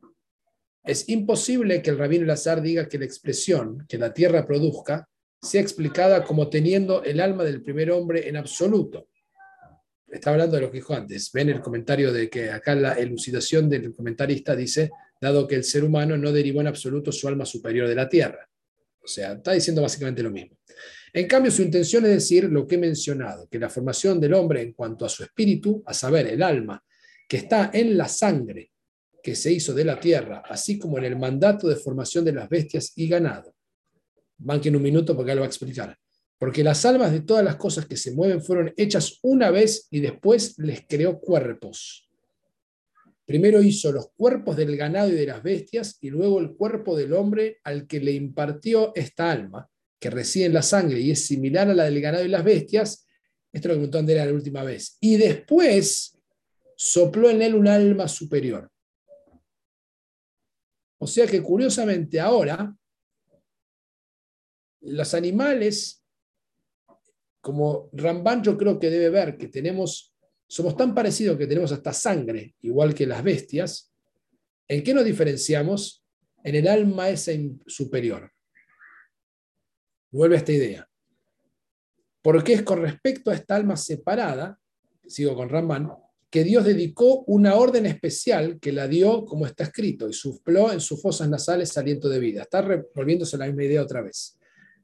[0.85, 5.09] es imposible que el rabino Lazar diga que la expresión que la tierra produzca
[5.41, 9.09] sea explicada como teniendo el alma del primer hombre en absoluto.
[10.07, 11.31] Está hablando de lo que dijo antes.
[11.33, 15.85] Ven el comentario de que acá la elucidación del comentarista dice, dado que el ser
[15.85, 18.49] humano no derivó en absoluto su alma superior de la tierra.
[19.03, 20.57] O sea, está diciendo básicamente lo mismo.
[21.13, 24.63] En cambio, su intención es decir lo que he mencionado, que la formación del hombre
[24.63, 26.83] en cuanto a su espíritu, a saber, el alma,
[27.27, 28.71] que está en la sangre
[29.23, 32.49] que se hizo de la tierra, así como en el mandato de formación de las
[32.49, 33.55] bestias y ganado.
[34.39, 35.97] Banquen un minuto porque lo va a explicar.
[36.39, 40.01] Porque las almas de todas las cosas que se mueven fueron hechas una vez y
[40.01, 42.09] después les creó cuerpos.
[43.27, 47.13] Primero hizo los cuerpos del ganado y de las bestias y luego el cuerpo del
[47.13, 49.69] hombre al que le impartió esta alma
[49.99, 53.07] que reside en la sangre y es similar a la del ganado y las bestias,
[53.53, 56.17] esto lo preguntó Andrea la última vez, y después
[56.77, 58.71] sopló en él un alma superior.
[60.99, 62.75] O sea que curiosamente ahora,
[64.89, 66.05] los animales,
[67.41, 70.15] como Ramban yo creo que debe ver que tenemos,
[70.47, 73.93] somos tan parecidos que tenemos hasta sangre, igual que las bestias,
[74.67, 76.05] ¿en qué nos diferenciamos?
[76.45, 77.33] En el alma esa
[77.67, 78.33] superior.
[80.11, 80.89] Vuelve a esta idea.
[82.23, 84.59] Porque es con respecto a esta alma separada,
[85.07, 85.91] sigo con Ramán,
[86.31, 90.81] que Dios dedicó una orden especial que la dio como está escrito y supló en
[90.81, 92.43] sus fosas nasales aliento de vida.
[92.43, 94.38] Está volviéndose la misma idea otra vez.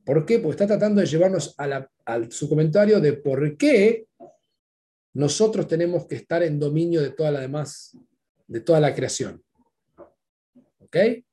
[0.04, 0.38] ¿Por qué?
[0.38, 1.88] Porque está tratando de llevarnos a,
[2.30, 4.06] su comentario de por qué
[5.14, 7.96] nosotros tenemos que estar en dominio de toda la demás,
[8.46, 9.42] de toda la creación.
[10.80, 10.96] ¿Ok?
[10.96, 11.24] Entonces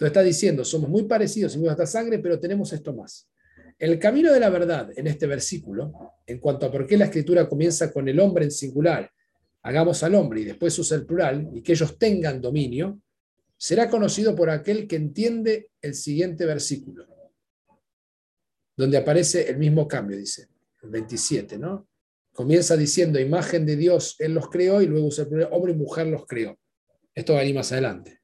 [0.00, 3.28] está diciendo, somos muy parecidos en nuestra sangre, pero tenemos esto más.
[3.78, 7.48] El camino de la verdad en este versículo, en cuanto a por qué la escritura
[7.48, 9.10] comienza con el hombre en singular,
[9.62, 13.00] hagamos al hombre y después usa el plural, y que ellos tengan dominio,
[13.56, 17.06] será conocido por aquel que entiende el siguiente versículo,
[18.76, 20.48] donde aparece el mismo cambio, dice,
[20.82, 21.88] el 27, ¿no?
[22.32, 25.76] Comienza diciendo, imagen de Dios, Él los creó, y luego usa el plural, hombre y
[25.76, 26.58] mujer los creó.
[27.14, 28.20] Esto va a ir más adelante.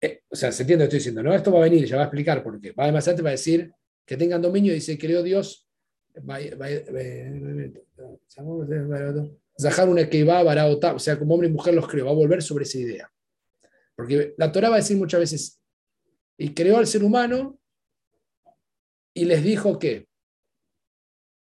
[0.00, 1.34] Eh, o sea, se entiende lo que estoy diciendo, ¿no?
[1.34, 2.72] Esto va a venir, ya va a explicar por qué.
[2.72, 3.72] Va más adelante, va a decir
[4.06, 5.68] que tengan dominio, dice, creó Dios,
[10.08, 10.24] que
[10.94, 13.12] o sea, como hombre y mujer los creó, va a volver sobre esa idea.
[13.94, 15.60] Porque la Torah va a decir muchas veces,
[16.38, 17.59] y creó al ser humano
[19.14, 20.06] y les dijo que,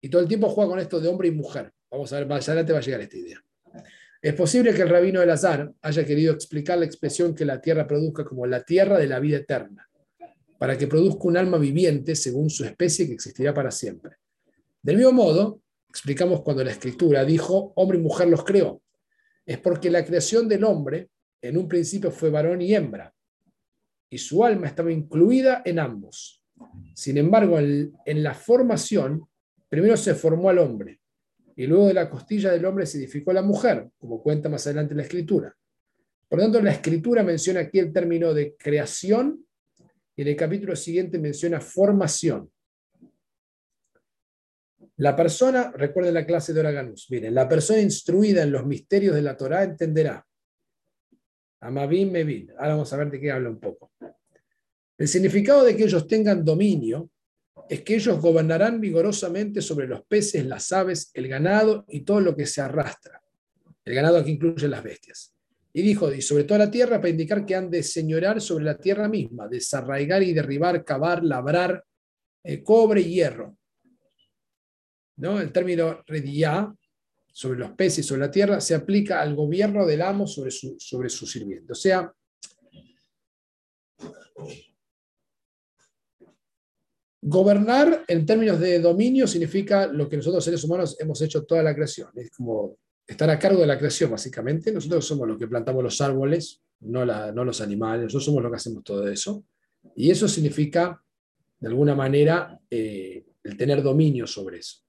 [0.00, 1.72] y todo el tiempo juega con esto de hombre y mujer.
[1.90, 3.44] Vamos a ver, más adelante va a llegar esta idea.
[4.20, 8.24] Es posible que el rabino Elazar haya querido explicar la expresión que la tierra produzca
[8.24, 9.88] como la tierra de la vida eterna,
[10.58, 14.16] para que produzca un alma viviente según su especie que existirá para siempre.
[14.80, 18.80] Del mismo modo, explicamos cuando la escritura dijo, hombre y mujer los creó.
[19.44, 21.08] Es porque la creación del hombre
[21.40, 23.12] en un principio fue varón y hembra,
[24.08, 26.41] y su alma estaba incluida en ambos.
[26.94, 29.26] Sin embargo, en, la formación,
[29.68, 31.00] primero se formó al hombre,
[31.56, 34.94] y luego de la costilla del hombre se edificó la mujer, como cuenta más adelante
[34.94, 35.54] la escritura.
[36.28, 39.44] Por lo tanto, la escritura menciona aquí el término de creación
[40.16, 42.50] y en el capítulo siguiente menciona formación.
[44.96, 49.22] La persona, recuerden la clase de Oraganus, miren, la persona instruida en los misterios de
[49.22, 50.24] la Torah entenderá.
[51.60, 52.50] Amabim Mevin.
[52.58, 53.91] Ahora vamos a ver de qué habla un poco.
[54.98, 57.10] El significado de que ellos tengan dominio
[57.68, 62.36] es que ellos gobernarán vigorosamente sobre los peces, las aves, el ganado y todo lo
[62.36, 63.22] que se arrastra.
[63.84, 65.34] El ganado aquí incluye las bestias.
[65.72, 68.78] Y dijo, y sobre toda la tierra para indicar que han de señorar sobre la
[68.78, 71.82] tierra misma, desarraigar y derribar, cavar, labrar,
[72.44, 73.56] eh, cobre y hierro.
[75.16, 75.40] ¿No?
[75.40, 76.74] El término redía
[77.32, 81.08] sobre los peces, sobre la tierra, se aplica al gobierno del amo sobre su, sobre
[81.08, 81.72] su sirviente.
[81.72, 82.12] O sea,
[87.32, 91.74] Gobernar en términos de dominio significa lo que nosotros seres humanos hemos hecho toda la
[91.74, 92.10] creación.
[92.14, 92.76] Es como
[93.06, 94.70] estar a cargo de la creación, básicamente.
[94.70, 98.84] Nosotros somos los que plantamos los árboles, no, los animales, nosotros somos los que hacemos
[98.84, 99.46] todo eso.
[99.96, 101.02] Y eso significa,
[101.58, 104.82] de alguna manera, eh, el tener dominio sobre eso.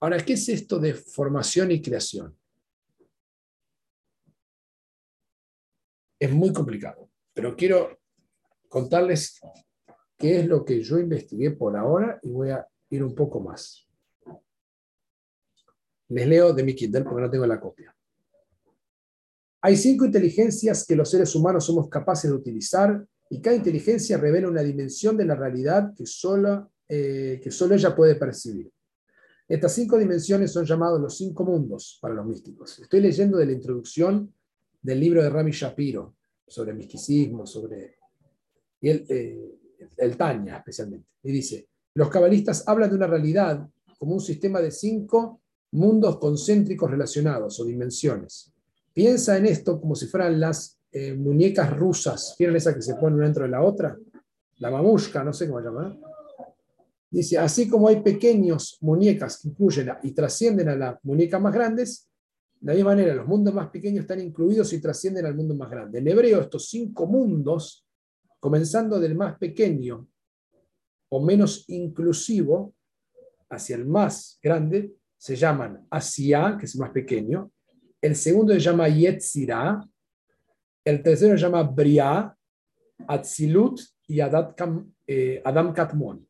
[0.00, 2.36] Ahora, ¿qué es esto de formación y creación?
[6.18, 7.98] Es muy complicado, pero quiero
[8.68, 9.40] contarles
[10.16, 13.86] qué es lo que yo investigué por ahora y voy a ir un poco más.
[16.08, 17.94] Les leo de mi Kindle porque no tengo la copia.
[19.62, 24.48] Hay cinco inteligencias que los seres humanos somos capaces de utilizar y cada inteligencia revela
[24.48, 28.70] una dimensión de la realidad que solo, eh, que solo ella puede percibir.
[29.48, 32.78] Estas cinco dimensiones son llamados los cinco mundos para los místicos.
[32.78, 34.32] Estoy leyendo de la introducción
[34.80, 37.96] del libro de Rami Shapiro sobre misticismo, sobre
[38.80, 39.58] y el, eh,
[39.96, 41.08] el Tanya especialmente.
[41.22, 43.68] Y dice, los cabalistas hablan de una realidad
[43.98, 45.40] como un sistema de cinco
[45.72, 48.52] mundos concéntricos relacionados o dimensiones.
[48.92, 52.34] Piensa en esto como si fueran las eh, muñecas rusas.
[52.38, 53.96] ¿Vieron esa que se ponen una dentro de la otra?
[54.58, 55.96] La mamushka, no sé cómo llamar.
[57.10, 62.08] Dice, así como hay pequeños muñecas que incluyen y trascienden a las muñecas más grandes,
[62.60, 65.70] de la misma manera los mundos más pequeños están incluidos y trascienden al mundo más
[65.70, 65.98] grande.
[65.98, 67.85] En hebreo, estos cinco mundos,
[68.40, 70.06] comenzando del más pequeño
[71.08, 72.74] o menos inclusivo
[73.48, 77.50] hacia el más grande, se llaman Asia, que es el más pequeño,
[78.00, 79.80] el segundo se llama Yetzirah,
[80.84, 82.36] el tercero se llama Bria,
[83.08, 86.26] Atzilut y eh, Adam Katmon.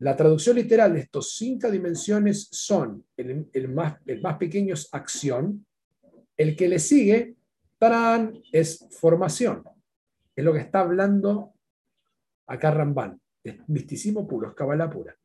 [0.00, 5.66] La traducción literal de estos cinco dimensiones son, el, más, el más pequeño es acción,
[6.36, 7.34] el que le sigue,
[7.78, 9.64] tarán, es formación.
[10.38, 11.52] Es lo que está hablando
[12.46, 13.20] acá Ramban.
[13.42, 15.18] Es misticismo puro, es pura.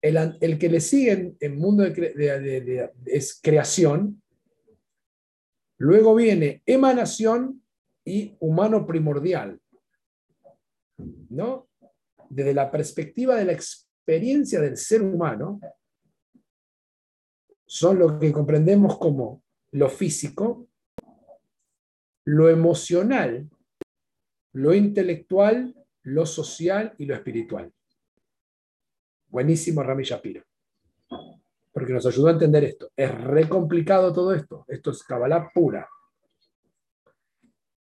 [0.00, 4.22] El, que le sigue en, mundo de, es creación,
[5.76, 7.62] luego viene emanación
[8.02, 9.60] y humano primordial.
[11.28, 11.68] ¿No?
[12.30, 15.60] Desde la perspectiva de la experiencia del ser humano,
[17.66, 19.42] son lo que comprendemos como
[19.72, 20.66] lo físico,
[22.24, 23.50] lo emocional,
[24.58, 27.72] lo intelectual, lo social y lo espiritual.
[29.28, 30.42] Buenísimo Rami Shapiro.
[31.70, 32.90] Porque nos ayudó a entender esto.
[32.96, 34.64] Es re complicado todo esto.
[34.66, 35.88] Esto es Kabbalah pura.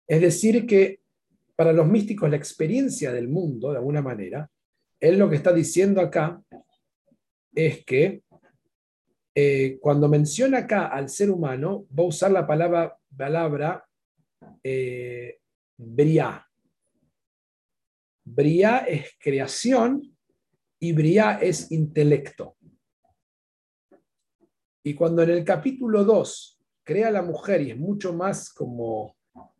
[0.08, 1.02] Es decir, que
[1.58, 4.50] para los místicos la experiencia del mundo, de alguna manera,
[4.98, 6.42] él lo que está diciendo acá
[7.54, 8.24] es que
[9.36, 13.86] eh, cuando menciona acá al ser humano, va a usar la palabra, palabra
[14.64, 15.40] eh.
[18.34, 20.16] Bria es creación
[20.80, 22.56] y Briá es intelecto.
[24.84, 29.18] Y cuando en el capítulo 2 crea la mujer y es mucho más como,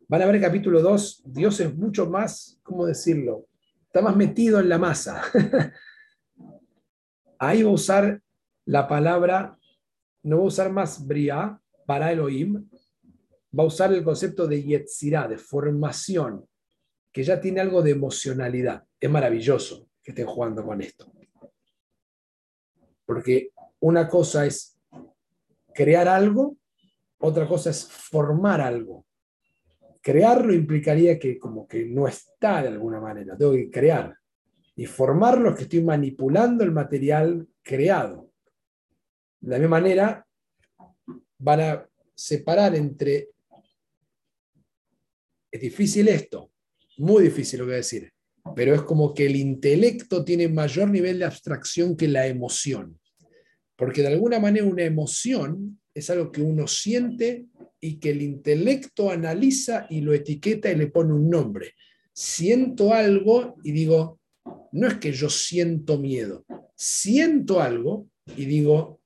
[0.08, 3.46] van a ver el capítulo 2, Dios es mucho más, ¿cómo decirlo?
[3.84, 5.22] Está más metido en la masa.
[7.38, 8.22] Ahí va a usar
[8.64, 9.58] la palabra,
[10.22, 12.68] no va a usar más Briá para Elohim,
[13.56, 16.48] va a usar el concepto de Yetzirah, de formación,
[17.12, 18.84] que ya tiene algo de emocionalidad.
[18.98, 21.12] Es maravilloso que estén jugando con esto.
[23.04, 23.50] Porque
[23.80, 24.80] una cosa es
[25.74, 26.56] crear algo,
[27.18, 29.06] otra cosa es formar algo.
[30.00, 34.16] Crearlo implicaría que como que no está de alguna manera, tengo que crear.
[34.74, 38.30] Y formarlo es que estoy manipulando el material creado.
[39.38, 40.26] De la misma manera,
[41.38, 43.28] van a separar entre...
[45.50, 46.51] Es difícil esto,
[46.98, 48.12] muy difícil lo que voy a decir
[48.54, 52.98] pero es como que el intelecto tiene mayor nivel de abstracción que la emoción.
[53.76, 57.46] Porque de alguna manera una emoción es algo que uno siente
[57.80, 61.72] y que el intelecto analiza y lo etiqueta y le pone un nombre.
[62.12, 64.20] Siento algo y digo,
[64.72, 66.44] no es que yo siento miedo,
[66.76, 69.00] siento algo y digo,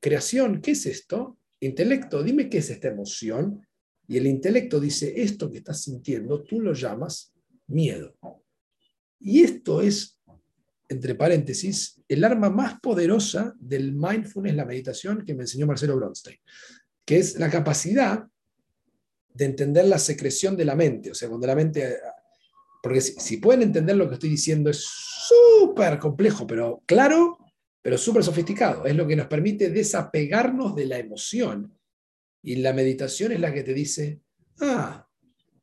[0.00, 1.38] creación, ¿qué es esto?
[1.60, 3.65] Intelecto, dime qué es esta emoción.
[4.08, 7.32] Y el intelecto dice, esto que estás sintiendo, tú lo llamas
[7.66, 8.16] miedo.
[9.18, 10.20] Y esto es,
[10.88, 16.38] entre paréntesis, el arma más poderosa del mindfulness, la meditación que me enseñó Marcelo Bronstein,
[17.04, 18.26] que es la capacidad
[19.34, 21.10] de entender la secreción de la mente.
[21.10, 21.98] O sea, cuando la mente...
[22.82, 27.36] Porque si, pueden entender lo que estoy diciendo, es súper complejo, pero claro,
[27.82, 28.86] pero súper sofisticado.
[28.86, 31.75] Es lo que nos permite desapegarnos de la emoción.
[32.46, 34.20] Y la meditación es la que te dice,
[34.60, 35.04] ah,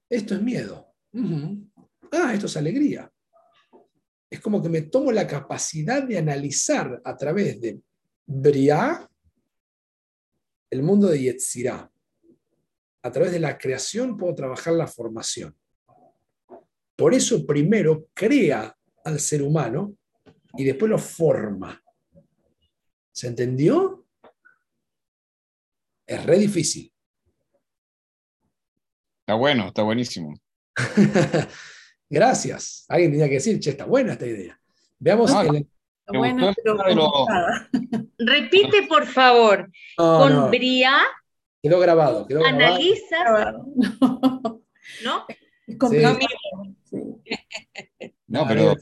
[0.10, 0.94] esto es miedo.
[2.12, 3.10] Ah, esto es alegría.
[4.30, 7.80] es como que me tomo la capacidad de analizar a través de
[8.26, 9.10] Briá
[10.70, 11.90] el mundo de Yetzirah.
[13.04, 15.56] A través de la creación puedo trabajar la formación.
[16.98, 18.76] Por eso primero crea
[19.06, 19.96] al ser humano
[20.58, 21.82] y después lo forma.
[23.14, 24.03] ¿Se entendió?
[26.14, 26.94] Es re difícil.
[29.22, 30.34] Está bueno, está buenísimo.
[32.10, 32.86] Gracias.
[32.88, 34.60] Alguien tenía que decir, che, está buena esta idea.
[35.00, 35.32] Veamos.
[38.18, 39.72] Repite, por favor.
[39.96, 41.02] Con Bria.
[41.62, 42.28] Quedó grabado.
[42.28, 43.54] Quedó analiza.
[45.04, 45.26] ¿No?
[45.80, 45.92] Con
[48.28, 48.76] No, pero,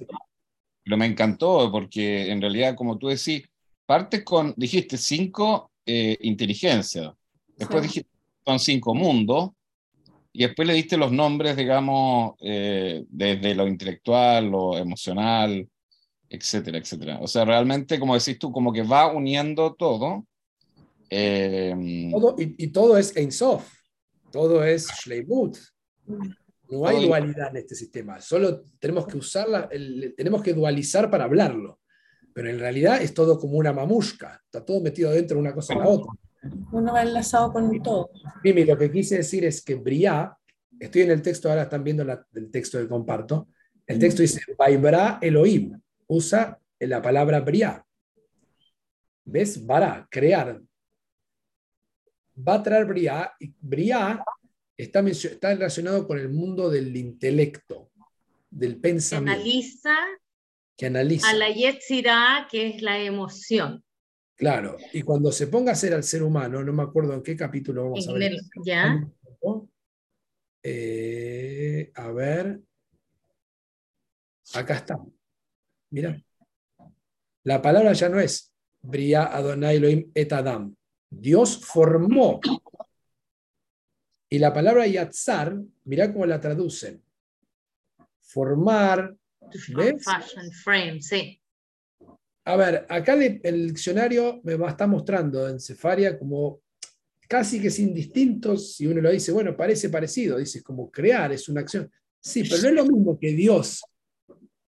[0.84, 3.43] pero me encantó porque en realidad, como tú decís,
[3.86, 7.11] partes con, dijiste, cinco eh, inteligencias.
[7.62, 8.09] Después dijiste,
[8.43, 9.51] son cinco mundos
[10.34, 15.68] y después le diste los nombres, digamos, eh, desde lo intelectual, lo emocional,
[16.28, 17.20] etcétera, etcétera.
[17.22, 20.26] O sea, realmente, como decís tú, como que va uniendo todo.
[21.09, 21.76] Eh,
[22.57, 23.70] y, todo es Ein Sof,
[24.32, 25.57] todo es Shleimut.
[26.70, 29.70] No hay dualidad en este sistema, solo tenemos que usarla,
[30.16, 31.80] tenemos que dualizar para hablarlo.
[32.34, 35.74] Pero en realidad es todo como una mamushka, está todo metido dentro de una cosa
[35.74, 36.12] en la otra.
[36.72, 38.10] Uno va enlazado con todo.
[38.44, 40.36] Mimi, lo que quise decir es que Briá,
[40.80, 43.48] estoy en el texto, ahora están viendo el texto que comparto,
[43.86, 47.86] el texto dice, Vaibra Elohim, usa la palabra Briá.
[49.26, 49.66] ¿Ves?
[49.66, 50.62] Bara, crear.
[52.36, 54.24] Va a traer Briá, y Briá
[54.78, 57.92] está, está relacionado con el mundo del intelecto,
[58.50, 59.34] del pensamiento.
[59.34, 59.96] Analiza,
[60.76, 61.30] que analiza.
[61.30, 63.84] A la Yetzirah, que es la emoción.
[64.42, 67.36] Claro, y cuando se ponga a ser al ser humano, no me acuerdo en qué
[67.36, 68.36] capítulo vamos a ver.
[68.66, 69.08] ¿Ya?
[70.64, 72.60] Eh, a ver.
[74.56, 75.00] Acá está.
[75.92, 76.20] Mira.
[77.44, 80.76] La palabra ya no es Bria Adonai Elohim et Adam.
[81.08, 82.39] Dios formó.
[84.28, 87.00] Y la palabra Yatzar, mira cómo la traducen.
[88.22, 89.16] Formar.
[89.76, 90.04] ¿ves?
[90.04, 91.41] Fashion frame, sí.
[92.52, 96.60] A ver, acá el diccionario me está mostrando en Cefaria como
[97.30, 101.47] casi que sin distintos, si uno lo dice, bueno, parece parecido, dice como crear, es
[101.47, 101.89] una acción.
[102.20, 103.82] Sí, pero no es lo mismo que Dios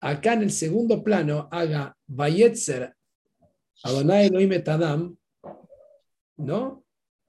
[0.00, 2.94] acá en el segundo plano haga Bayetzer
[3.82, 5.16] Adonai Elohim et Adam,
[6.36, 6.84] ¿no?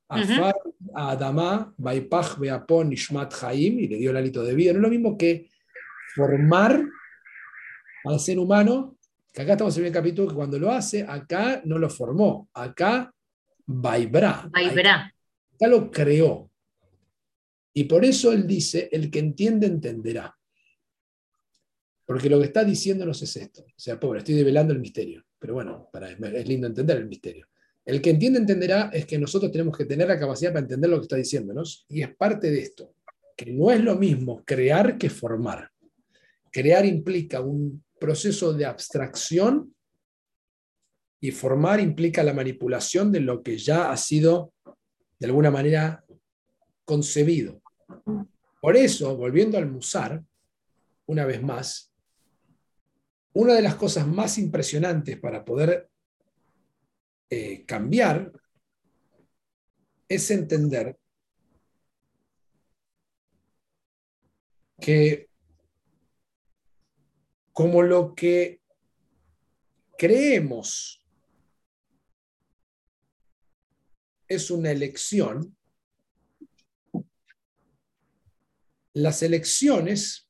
[0.07, 0.53] Afar
[0.93, 4.71] a Adama, Baipach Beapon Ishmat Haim, y le dio el hálito de vida.
[4.71, 5.49] No es lo mismo que
[6.13, 6.79] formar
[8.05, 8.99] al ser humano
[9.33, 13.11] que acá estamos en el capítulo que cuando lo hace, acá no lo formó, acá
[13.65, 14.49] Vaibra.
[14.51, 15.13] Vaibra.
[15.55, 16.51] Acá lo creó.
[17.73, 20.37] Y por eso él dice, el que entiende, entenderá.
[22.05, 23.61] Porque lo que está diciéndonos es esto.
[23.63, 25.23] O sea, pobre, estoy develando el misterio.
[25.39, 27.47] Pero bueno, para, es lindo entender el misterio.
[27.85, 30.97] El que entiende, entenderá es que nosotros tenemos que tener la capacidad para entender lo
[30.97, 31.85] que está diciéndonos.
[31.89, 32.93] Y es parte de esto.
[33.35, 35.71] Que no es lo mismo crear que formar.
[36.51, 39.73] Crear implica un proceso de abstracción
[41.21, 44.51] y formar implica la manipulación de lo que ya ha sido
[45.17, 46.03] de alguna manera
[46.83, 47.61] concebido.
[48.61, 50.21] Por eso, volviendo al Musar,
[51.05, 51.93] una vez más,
[53.31, 55.89] una de las cosas más impresionantes para poder
[57.29, 58.33] eh, cambiar
[60.09, 60.97] es entender
[64.81, 65.29] que
[67.53, 68.59] como lo que
[69.97, 71.01] creemos
[74.27, 75.55] es una elección,
[78.93, 80.27] las elecciones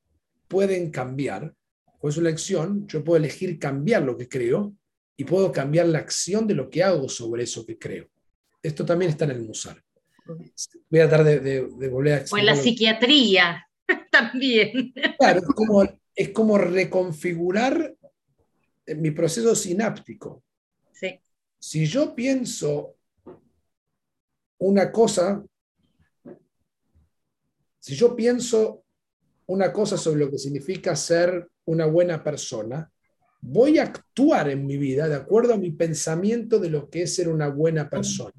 [0.47, 1.55] pueden cambiar.
[1.99, 4.76] Con su elección, yo puedo elegir cambiar lo que creo
[5.15, 8.09] y puedo cambiar la acción de lo que hago sobre eso que creo.
[8.61, 9.82] Esto también está en el Musar.
[10.89, 12.34] Voy a tratar de, volver a explicar.
[12.34, 13.67] O en la psiquiatría
[14.11, 14.93] también.
[15.17, 15.84] Claro, como
[16.16, 17.95] es como reconfigurar
[18.88, 20.43] mi proceso sináptico.
[21.59, 22.97] Si yo pienso
[24.57, 25.43] una cosa,
[27.80, 28.84] si yo pienso
[29.45, 32.91] una cosa sobre lo que significa ser una buena persona,
[33.39, 37.16] voy a actuar en mi vida de acuerdo a mi pensamiento de lo que es
[37.16, 38.34] ser una buena persona.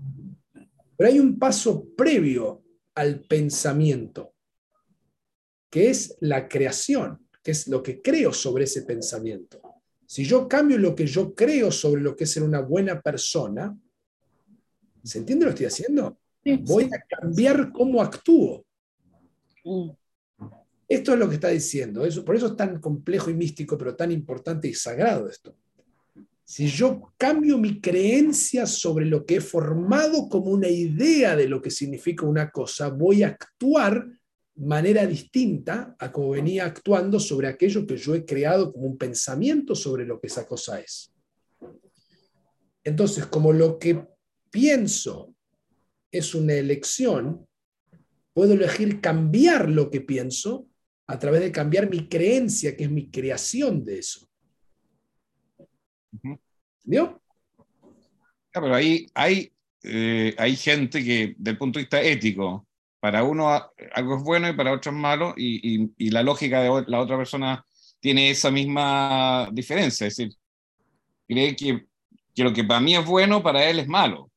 [0.97, 2.63] Pero hay un paso previo
[2.95, 4.35] al pensamiento,
[5.71, 9.61] que es la creación que es lo que creo sobre ese pensamiento.
[10.07, 13.79] Si yo cambio lo que yo creo sobre lo que es ser una buena persona,
[15.03, 16.19] ¿se entiende lo que estoy haciendo?
[16.63, 18.65] Voy a cambiar cómo actúo.
[20.89, 22.07] Esto es lo que está diciendo.
[22.07, 25.55] Eso, por eso es tan complejo y místico, pero tan importante y sagrado esto.
[26.45, 31.61] Si yo cambio mi creencia sobre lo que he formado como una idea de lo
[31.61, 34.07] que significa una cosa, voy a actuar
[34.57, 39.75] manera distinta a como venía actuando sobre aquello que yo he creado como un pensamiento
[39.75, 41.13] sobre lo que esa cosa es.
[42.85, 44.07] Entonces, como lo que
[44.51, 45.35] pienso
[46.13, 47.47] es una elección,
[48.33, 50.69] puedo elegir cambiar lo que pienso
[51.07, 54.29] a través de cambiar mi creencia, que es mi creación de eso.
[56.85, 57.21] ¿Vio?
[58.61, 59.53] pero ahí hay,
[59.83, 62.64] eh, hay gente que, del punto de vista ético,
[63.05, 63.51] para uno
[63.93, 67.19] algo es bueno y para otro es malo, y, y, la lógica de la otra
[67.19, 67.63] persona
[68.01, 70.35] tiene esa misma diferencia, es decir,
[71.29, 71.85] cree que,
[72.35, 74.31] que lo que para mí es bueno, para él es malo.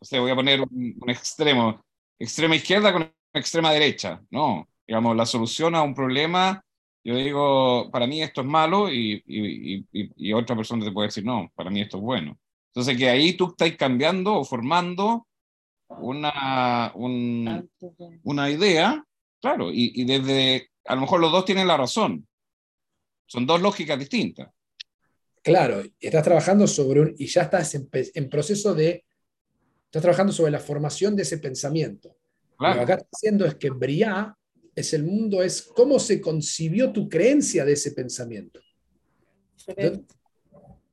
[0.00, 1.82] O sea, voy a poner un, extremo,
[2.18, 6.62] extrema izquierda con extrema derecha, no, digamos, la solución a un problema
[7.02, 11.24] yo digo, para mí esto es malo y, y, y, otra persona te puede decir,
[11.24, 12.38] no, para mí esto es bueno.
[12.66, 15.26] Entonces, que ahí tú estás cambiando o formando
[15.88, 19.04] una, una idea,
[19.40, 22.26] claro, y, desde, a lo mejor los dos tienen la razón.
[23.26, 24.48] Son dos lógicas distintas.
[25.42, 29.04] Claro, estás trabajando sobre un, y ya estás en, en proceso de,
[29.84, 32.16] estás trabajando sobre la formación de ese pensamiento.
[32.58, 34.36] Lo que acá estás haciendo es que Briá
[34.74, 38.60] es el mundo, es cómo se concibió tu creencia de ese pensamiento.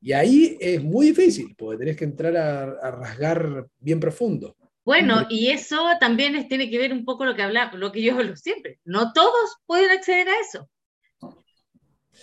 [0.01, 4.55] y ahí es muy difícil, porque tenés que entrar a, rasgar bien profundo.
[4.85, 8.13] Bueno, y eso también tiene que ver un poco lo que habla, lo que yo
[8.15, 8.79] hablo siempre.
[8.85, 10.69] No todos pueden acceder a eso.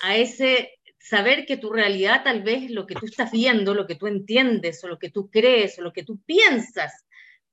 [0.02, 3.96] A ese saber que tu realidad, tal vez lo que tú estás viendo, lo que
[3.96, 7.04] tú entiendes, o lo que tú crees, o lo que tú piensas,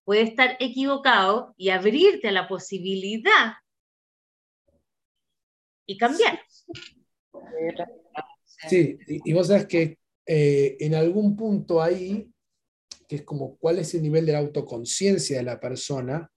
[0.03, 3.53] puede estar equivocado y abrirte a la posibilidad
[5.87, 6.39] y cambiar.
[8.69, 12.29] Sí, y, vos sabes que eh, en algún punto ahí,
[13.09, 16.31] que es como cuál es el nivel de la autoconciencia de la persona,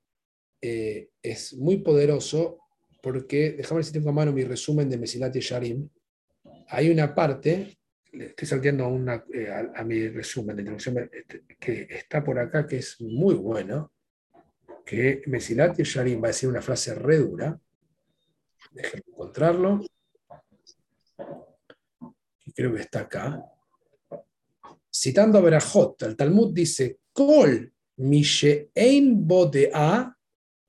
[0.61, 2.59] eh, es muy poderoso
[3.03, 5.89] porque, déjame ver si tengo a mano mi resumen de Mesilat y Sharim,
[6.69, 7.77] hay una parte,
[8.11, 12.79] estoy salteando una, eh, a, mi resumen de introducción este, que está por acá, que
[12.79, 13.93] es muy bueno,
[14.87, 17.61] que Mesilat Sharim va a decir una frase re dura,
[18.73, 19.81] Déjenme encontrarlo.
[22.55, 23.52] Creo que está acá.
[24.95, 30.15] Citando a Berajot, el Talmud dice, Kol mishein bodea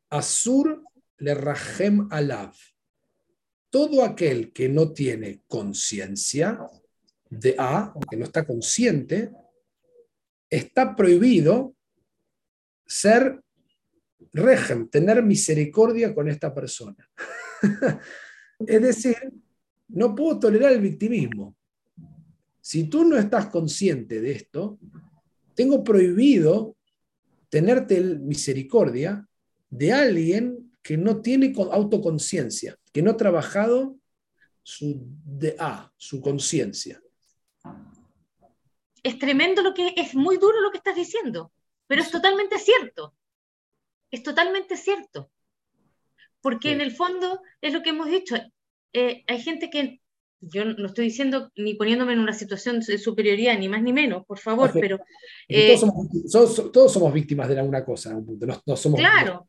[0.09, 0.83] asur
[1.17, 2.53] le rajem alav.
[3.69, 6.59] Todo aquel que no tiene conciencia
[7.29, 9.31] de A, que no está consciente,
[10.49, 11.75] está prohibido
[12.85, 13.41] ser
[14.31, 17.09] regem, tener misericordia con esta persona.
[18.59, 19.17] es decir,
[19.89, 21.55] no puedo tolerar el victimismo.
[22.65, 24.79] Si tú no estás consciente de esto,
[25.53, 26.77] tengo prohibido
[27.49, 29.27] tenerte misericordia
[29.69, 33.97] de alguien que no tiene autoconciencia, que no ha trabajado
[34.63, 37.01] su DA, su conciencia.
[39.03, 41.51] Es tremendo lo que es muy duro lo que estás diciendo,
[41.85, 43.13] pero es totalmente cierto.
[44.09, 45.29] Es totalmente cierto.
[46.39, 48.37] Porque en el fondo es lo que hemos dicho.
[48.93, 49.99] Eh, hay gente que,
[50.51, 54.25] yo no estoy diciendo ni poniéndome en una situación de superioridad, ni más ni menos,
[54.25, 54.99] por favor, pero...
[55.47, 55.77] Eh,
[56.31, 58.45] todos, somos, víctimas de alguna cosa en un punto.
[58.65, 59.47] No, somos claro,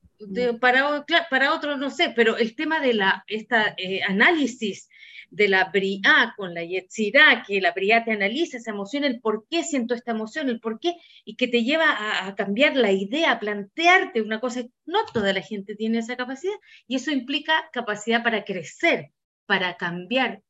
[0.61, 4.89] para, para otros no sé, pero el tema de la esta, eh, análisis
[5.31, 9.47] de la bria con la yetzirá, que la bria te analiza esa emoción, el por
[9.51, 13.33] qué siento esta emoción, el por qué, y que te lleva a, cambiar la idea,
[13.33, 14.63] a plantearte una cosa.
[14.87, 16.55] No toda la gente tiene esa capacidad,
[16.87, 19.11] y eso implica capacidad para crecer,
[19.47, 20.43] para cambiar.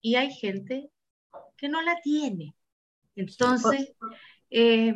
[0.00, 0.90] Y hay gente
[1.56, 2.54] que no la tiene.
[3.16, 3.92] Entonces,
[4.50, 4.94] eh,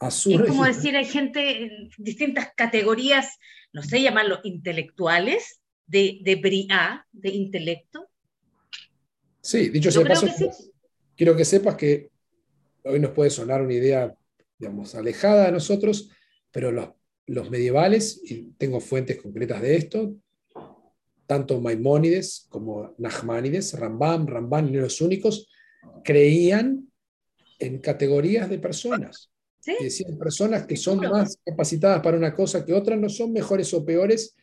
[0.00, 3.38] es como decir, hay gente en distintas categorías,
[3.72, 8.08] no sé llamarlo intelectuales, de, de bria, de intelecto,
[9.44, 10.26] Sí, dicho sea paso,
[11.14, 12.08] quiero que sepas que
[12.82, 14.16] hoy nos puede sonar una idea,
[14.58, 16.10] digamos, alejada de nosotros,
[16.50, 16.88] pero los,
[17.26, 20.16] los medievales, y tengo fuentes concretas de esto,
[21.26, 25.48] tanto Maimónides como Nachmanides, Rambam, Ramban, y los únicos,
[26.02, 26.90] creían
[27.58, 29.30] en categorías de personas.
[29.60, 29.74] ¿Sí?
[29.80, 33.82] decían personas que son más capacitadas para una cosa que otras, no son mejores o
[33.82, 34.36] peores,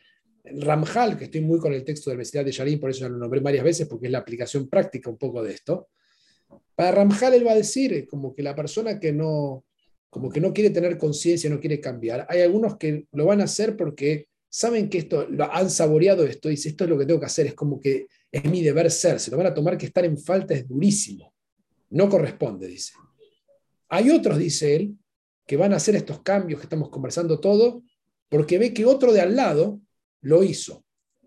[0.44, 3.08] Ramjal, que estoy muy con el texto de la Universidad de Yarin, por eso ya
[3.08, 5.88] lo nombré varias veces, porque es la aplicación práctica un poco de esto.
[6.74, 9.64] Para Ramjal él va a decir como que la persona que no,
[10.10, 13.44] como que no quiere tener conciencia, no quiere cambiar, hay algunos que lo van a
[13.44, 17.18] hacer porque saben que esto, lo han saboreado esto, dice, esto es lo que tengo
[17.18, 19.86] que hacer, es como que es mi deber ser, se lo van a tomar que
[19.86, 21.34] estar en falta es durísimo,
[21.88, 22.92] no corresponde, dice.
[23.88, 24.98] Hay otros, dice él,
[25.46, 27.82] que van a hacer estos cambios que estamos conversando todo,
[28.28, 29.80] porque ve que otro de al lado
[30.20, 30.84] lo hizo.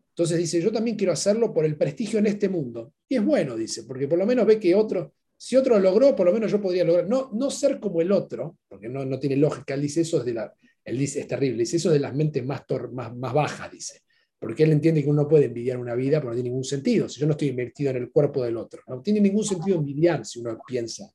[0.09, 2.93] Entonces dice, yo también quiero hacerlo por el prestigio en este mundo.
[3.09, 6.15] Y es bueno, dice, porque por lo menos ve que otro, si otro lo logró,
[6.15, 7.07] por lo menos yo podría lograr.
[7.07, 9.73] No, no ser como el otro, porque no, no tiene lógica.
[9.73, 10.53] Él dice, eso es de la,
[10.85, 12.61] él dice, es terrible, dice, eso es de las mentes más,
[12.93, 14.01] más, más bajas, dice.
[14.39, 17.09] Porque él entiende que uno no puede envidiar una vida, porque no tiene ningún sentido.
[17.09, 20.25] Si yo no estoy invertido en el cuerpo del otro, no tiene ningún sentido envidiar
[20.25, 21.11] si uno piensa.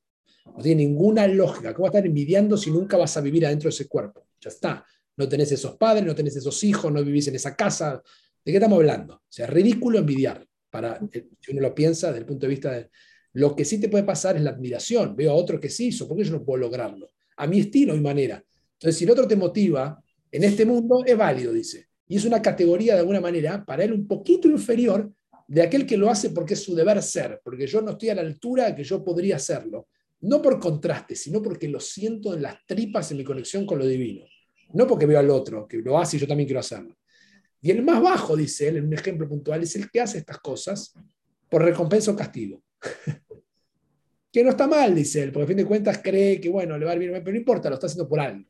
[0.46, 1.72] No tiene ninguna lógica.
[1.72, 4.26] ¿Cómo estar envidiando si nunca vas a vivir adentro de ese cuerpo?
[4.40, 4.84] Ya está.
[5.16, 8.02] No tenés esos padres, no tenés esos hijos, no vivís en esa casa,
[8.44, 9.14] ¿De qué estamos hablando?
[9.14, 12.50] O sea, es ridículo envidiar, para, eh, si uno lo piensa desde el punto de
[12.50, 12.90] vista de...
[13.32, 15.14] Lo que sí te puede pasar es la admiración.
[15.14, 17.10] Veo a otro que sí hizo, ¿por qué yo no puedo lograrlo?
[17.36, 18.42] A mi estilo y manera.
[18.80, 20.02] Entonces, si el otro te motiva,
[20.32, 21.88] en este mundo es válido, dice.
[22.08, 25.12] Y es una categoría de alguna manera para él un poquito inferior
[25.46, 28.14] de aquel que lo hace porque es su deber ser, porque yo no estoy a
[28.14, 29.88] la altura que yo podría hacerlo.
[30.22, 33.86] No por contraste, sino porque lo siento en las tripas en mi conexión con lo
[33.86, 34.24] divino.
[34.72, 36.96] No porque veo al otro que lo hace y yo también quiero hacerlo.
[37.60, 40.38] Y el más bajo, dice él, en un ejemplo puntual, es el que hace estas
[40.38, 40.94] cosas
[41.50, 42.62] por recompensa o castigo.
[44.32, 46.86] que no está mal, dice él, porque a fin de cuentas cree que, bueno, le
[46.86, 48.49] va a ir bien, pero no importa, lo está haciendo por algo.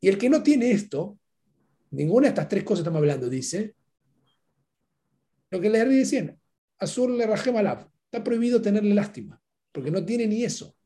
[0.00, 1.18] Y el que no tiene esto,
[1.90, 3.74] ninguna de estas tres cosas estamos hablando, dice,
[5.50, 6.36] lo que le decía,
[6.78, 9.40] Azur le rajem está prohibido tenerle lástima,
[9.72, 10.76] porque no tiene ni eso.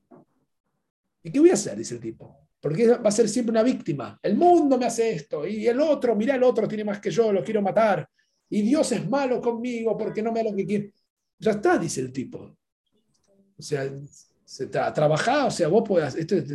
[1.23, 1.77] ¿Y qué voy a hacer?
[1.77, 2.39] Dice el tipo.
[2.61, 4.19] Porque va a ser siempre una víctima.
[4.23, 7.33] El mundo me hace esto, y el otro, mira, el otro tiene más que yo,
[7.33, 8.09] lo quiero matar.
[8.49, 10.93] Y Dios es malo conmigo porque no me da lo que quiere.
[11.39, 12.57] Ya está, dice el tipo.
[13.57, 13.91] O sea,
[14.45, 16.15] se tra trabajar, o sea, vos podés.
[16.15, 16.47] Esto es,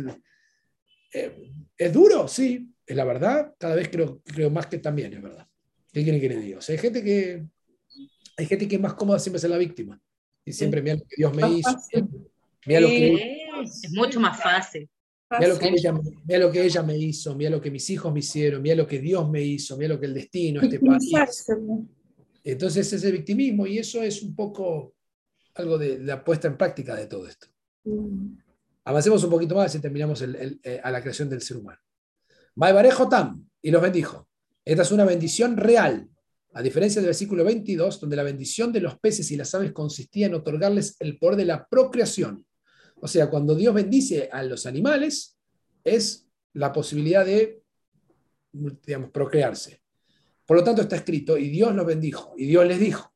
[1.12, 2.28] eh, ¿Es duro?
[2.28, 3.54] Sí, es la verdad.
[3.58, 5.46] Cada vez creo, creo más que también es verdad.
[5.92, 6.58] ¿Qué quieren que le diga?
[6.58, 7.46] O sea, hay gente que,
[8.36, 10.00] hay gente que es más cómoda siempre ser la víctima.
[10.44, 11.76] Y siempre, mira lo que Dios me hizo.
[12.66, 13.38] Mira lo que...
[13.62, 14.88] Es mucho más fácil.
[15.30, 15.92] Mira lo, que ella,
[16.38, 18.98] lo que ella me hizo, mira lo que mis hijos me hicieron, mira lo que
[18.98, 21.12] Dios me hizo, mira lo que el destino, este país.
[22.42, 24.94] Entonces ese victimismo y eso es un poco
[25.54, 27.46] algo de la puesta en práctica de todo esto.
[27.84, 28.38] Mm.
[28.88, 31.80] Avancemos un poquito más y terminamos eh, a la creación del ser humano.
[32.54, 34.28] Maibarejo Tam, y los bendijo.
[34.64, 36.08] Esta es una bendición real,
[36.54, 40.26] a diferencia del versículo 22, donde la bendición de los peces y las aves consistía
[40.26, 42.46] en otorgarles el poder de la procreación
[43.00, 45.38] o sea, cuando Dios bendice a los animales,
[45.84, 47.62] es la posibilidad de,
[48.52, 49.82] digamos, procrearse.
[50.44, 53.12] Por lo tanto, está escrito, y Dios los bendijo, y Dios les dijo.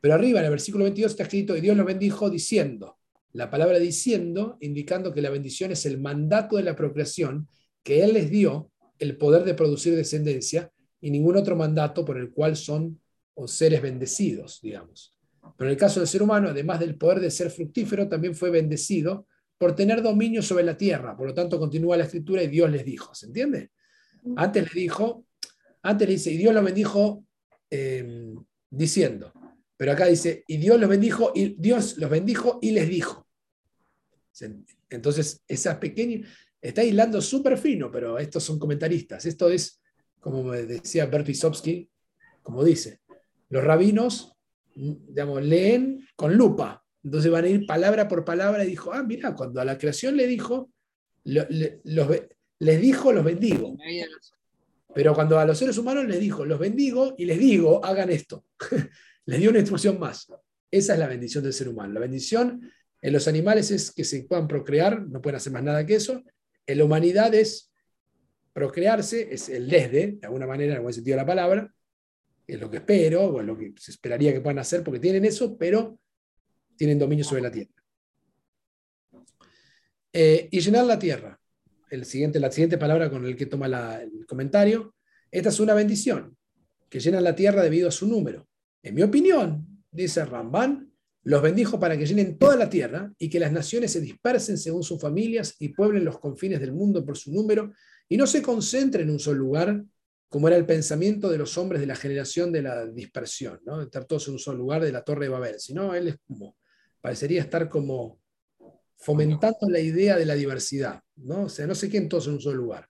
[0.00, 2.97] Pero arriba, en el versículo 22, está escrito, y Dios los bendijo diciendo.
[3.32, 7.48] La palabra diciendo, indicando que la bendición es el mandato de la procreación,
[7.82, 12.30] que Él les dio el poder de producir descendencia, y ningún otro mandato por el
[12.30, 13.00] cual son
[13.46, 15.14] seres bendecidos, digamos.
[15.56, 18.50] Pero en el caso del ser humano, además del poder de ser fructífero, también fue
[18.50, 19.26] bendecido
[19.56, 21.16] por tener dominio sobre la tierra.
[21.16, 23.14] Por lo tanto, continúa la escritura y Dios les dijo.
[23.14, 23.70] ¿Se entiende?
[24.36, 25.26] Antes le dijo,
[25.82, 27.24] antes le dice, y Dios lo bendijo
[27.70, 28.36] em,
[28.70, 29.32] diciendo.
[29.78, 33.26] Pero acá dice, y Dios los bendijo, y Dios los bendijo y les dijo.
[34.90, 36.28] Entonces, esas pequeñas,
[36.60, 39.24] está hilando súper fino, pero estos son comentaristas.
[39.24, 39.80] Esto es,
[40.20, 41.88] como decía Bert Wisowski,
[42.42, 43.00] como dice,
[43.50, 44.36] los rabinos
[44.74, 46.84] leen con lupa.
[47.04, 50.16] Entonces van a ir palabra por palabra y dijo, ah, mira, cuando a la creación
[50.16, 50.72] le dijo,
[51.24, 53.76] les dijo, los bendigo.
[54.92, 58.44] Pero cuando a los seres humanos les dijo, los bendigo y les digo, hagan esto.
[59.28, 60.32] les dio una instrucción más.
[60.70, 61.92] Esa es la bendición del ser humano.
[61.92, 62.72] La bendición
[63.02, 66.22] en los animales es que se puedan procrear, no pueden hacer más nada que eso.
[66.66, 67.70] En la humanidad es
[68.54, 71.74] procrearse, es el desde, de alguna manera, en buen sentido de la palabra,
[72.46, 75.26] es lo que espero, o es lo que se esperaría que puedan hacer, porque tienen
[75.26, 76.00] eso, pero
[76.74, 77.74] tienen dominio sobre la tierra.
[80.10, 81.38] Eh, y llenar la tierra.
[81.90, 83.66] El siguiente, la siguiente palabra con el que toma
[84.00, 84.94] el comentario.
[85.30, 86.34] Esta es una bendición,
[86.88, 88.48] que llenan la tierra debido a su número.
[88.88, 90.90] En mi opinión, dice Ramban,
[91.24, 94.82] los bendijo para que llenen toda la tierra y que las naciones se dispersen según
[94.82, 97.74] sus familias y pueblen los confines del mundo por su número
[98.08, 99.84] y no se concentren en un solo lugar
[100.30, 103.82] como era el pensamiento de los hombres de la generación de la dispersión, ¿no?
[103.82, 106.56] estar todos en un solo lugar de la Torre de Babel, sino él como,
[107.02, 108.22] parecería estar como
[108.96, 111.42] fomentando la idea de la diversidad, ¿no?
[111.42, 112.87] o sea, no sé quién todos en un solo lugar.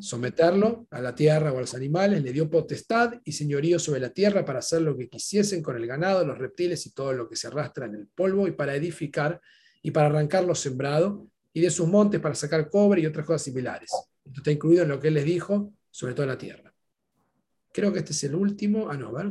[0.00, 4.10] Someterlo a la tierra o a los animales, le dio potestad y señorío sobre la
[4.10, 7.36] tierra para hacer lo que quisiesen con el ganado, los reptiles y todo lo que
[7.36, 9.40] se arrastra en el polvo, y para edificar
[9.82, 13.42] y para arrancar lo sembrado, y de sus montes para sacar cobre y otras cosas
[13.42, 13.90] similares.
[14.24, 16.74] Esto está incluido en lo que él les dijo, sobre toda la tierra.
[17.72, 18.88] Creo que este es el último.
[18.90, 19.30] Ah, no, ver.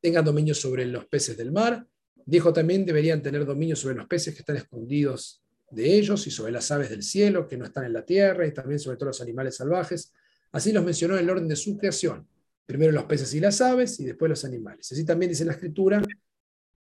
[0.00, 1.86] Tengan dominio sobre los peces del mar.
[2.26, 6.52] Dijo también deberían tener dominio sobre los peces que están escondidos de ellos y sobre
[6.52, 9.20] las aves del cielo que no están en la tierra y también sobre todos los
[9.20, 10.12] animales salvajes.
[10.52, 12.26] Así los mencionó en el orden de su creación.
[12.66, 14.90] Primero los peces y las aves y después los animales.
[14.92, 16.02] Así también dice la escritura,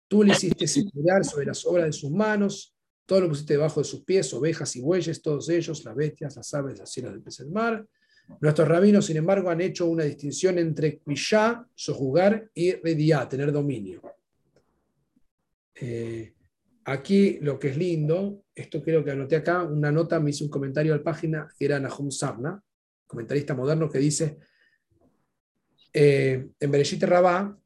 [0.09, 2.75] tú le hiciste circular sobre las obras de sus manos,
[3.07, 6.53] todo lo pusiste debajo de sus pies, ovejas y bueyes, todos ellos, las bestias, las
[6.55, 7.87] aves, las cielos del pez del mar.
[8.41, 14.03] Nuestros rabinos, sin embargo, han hecho una distinción entre quishá, sojugar, y rediá, tener dominio.
[15.75, 16.35] Eh,
[16.87, 20.51] aquí lo que es lindo, esto creo que anoté acá, una nota me hizo un
[20.51, 22.61] comentario a la página, que era Nahum Sabna,
[23.07, 24.39] comentarista moderno, que dice,
[25.93, 27.57] eh, en Bereshit Rabá,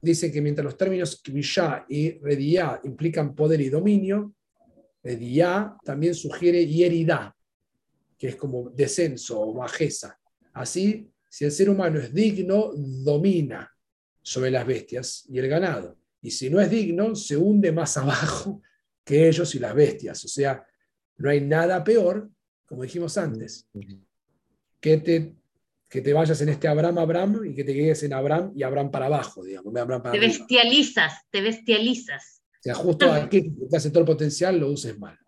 [0.00, 4.34] dice que mientras los términos quishá y rediá implican poder y dominio,
[5.04, 7.36] Rediá también sugiere yeridá,
[8.16, 10.18] que es como descenso o bajeza.
[10.54, 13.70] Así, si el ser humano es digno, domina
[14.22, 15.98] sobre las bestias y el ganado.
[16.24, 18.62] Y si no es digno, se hunde más abajo
[19.04, 20.24] que ellos y las bestias.
[20.24, 20.66] O sea,
[21.18, 22.30] no hay nada peor,
[22.64, 23.68] como dijimos antes,
[24.80, 25.34] que te,
[25.86, 28.90] que te vayas en este Abraham, Abraham y que te quedes en Abraham y Abraham
[28.90, 29.74] para abajo, digamos.
[30.10, 32.42] te bestializas, te bestializas.
[32.58, 35.18] O sea, justo aquí que te hace todo el potencial, lo uses mal.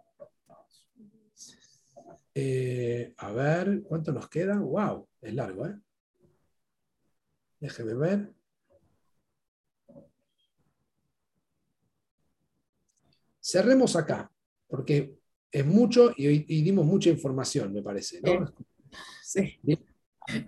[2.34, 4.59] Eh, a ver, ¿cuánto nos queda?
[4.59, 5.07] ¡Wow!
[5.20, 5.74] Es largo, ¿eh?
[7.61, 8.36] Déjeme ver.
[13.49, 14.28] Cerremos acá,
[14.66, 15.14] porque
[15.53, 18.20] es mucho y, dimos mucha información, me parece.
[18.20, 18.53] ¿no?
[19.22, 19.57] Sí.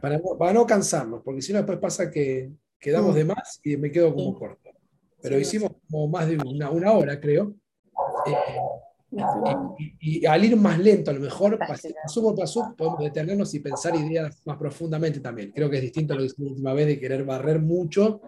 [0.01, 4.13] Para, no cansarnos, porque si no después pasa que quedamos de más y me quedo
[4.13, 4.71] como corto.
[5.23, 7.55] Pero hicimos como más de una, una hora, creo.
[8.27, 8.35] Eh,
[10.01, 13.95] y, al ir más lento, a lo mejor, paso por paso, podemos detenernos y pensar
[13.95, 15.53] ideas más profundamente también.
[15.53, 18.21] Creo que es distinto a lo que hicimos la última vez de querer barrer mucho.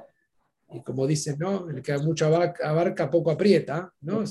[0.72, 1.68] Y como dicen, ¿no?
[1.68, 4.22] El que mucho abarca, poco aprieta, ¿no?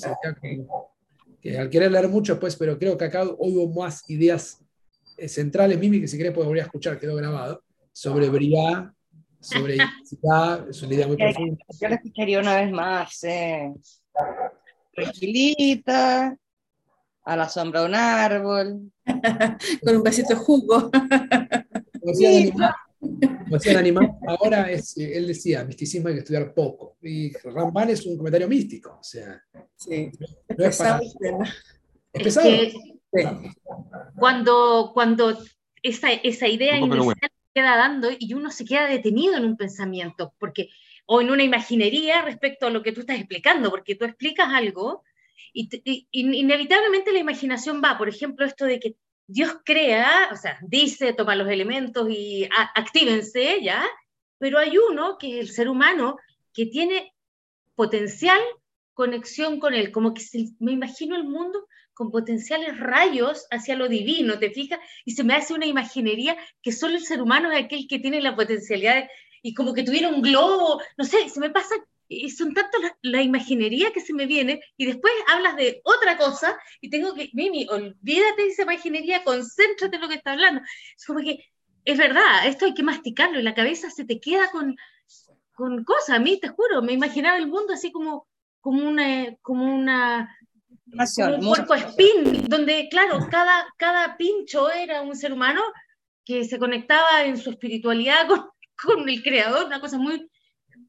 [1.42, 4.60] que, al querer leer mucho, pues, pero creo que acá hoy hubo más ideas
[5.18, 8.94] eh, centrales, Mimi, que si querés podría escuchar, quedó grabado, sobre Briá,
[9.40, 9.78] sobre
[10.70, 11.64] es una idea muy profunda.
[11.80, 13.24] Yo la escucharía una vez más.
[13.24, 13.74] Eh
[15.00, 16.38] tranquilita,
[17.24, 18.92] a la sombra de un árbol.
[19.84, 20.92] Con un vasito de jugo.
[23.00, 26.98] Como decía, animal, ahora es, él decía, misticismo hay que estudiar poco.
[27.02, 28.98] Y Ramban es un comentario místico.
[29.00, 29.42] O sea,
[29.76, 30.12] sí.
[30.58, 32.50] no es, para, es pesado.
[34.16, 35.38] cuando, cuando
[35.82, 40.70] esa, esa idea inicial queda dando y uno se queda detenido en un pensamiento, porque
[41.06, 45.04] o en una imaginería respecto a lo que tú estás explicando, porque tú explicas algo
[45.54, 48.96] y, inevitablemente la imaginación va, por ejemplo, esto de que
[49.32, 53.86] Dios crea, o sea, dice, toma los elementos y actívense, ¿ya?
[54.40, 56.18] Pero hay uno, que es el ser humano,
[56.52, 57.14] que tiene
[57.76, 58.40] potencial
[58.96, 60.24] conexión con él, como que
[60.60, 64.80] me imagino el mundo con potenciales rayos hacia lo divino, ¿te fijas?
[65.06, 68.22] Y se me hace una imaginería que solo el ser humano es aquel que tiene
[68.22, 69.08] la potencialidad
[69.44, 71.76] y como que tuviera un globo, no sé, se me pasa,
[72.10, 76.60] y son tanto la, imaginería que se me viene, y después hablas de otra cosa,
[76.82, 80.62] y tengo que, Mimi, olvídate de esa imaginería, concéntrate en lo que está hablando.
[80.98, 81.46] Es como que,
[81.86, 84.76] es verdad, esto hay que masticarlo, y la cabeza se te queda con,
[85.54, 88.28] con cosas, a mí te juro, me imaginaba el mundo así como,
[88.60, 89.36] como una...
[89.42, 90.36] Como una
[90.92, 95.62] un cuerpo spin, donde, claro, cada, cada pincho era un ser humano
[96.26, 98.50] que se conectaba en su espiritualidad con,
[98.84, 100.28] con el creador, una cosa muy,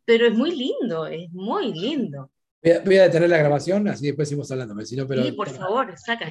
[0.04, 2.30] pero es muy lindo, es muy lindo.
[2.84, 4.78] Voy a, detener la grabación, así después seguimos hablando.
[4.84, 6.30] Si pero, sí, por favor, saca.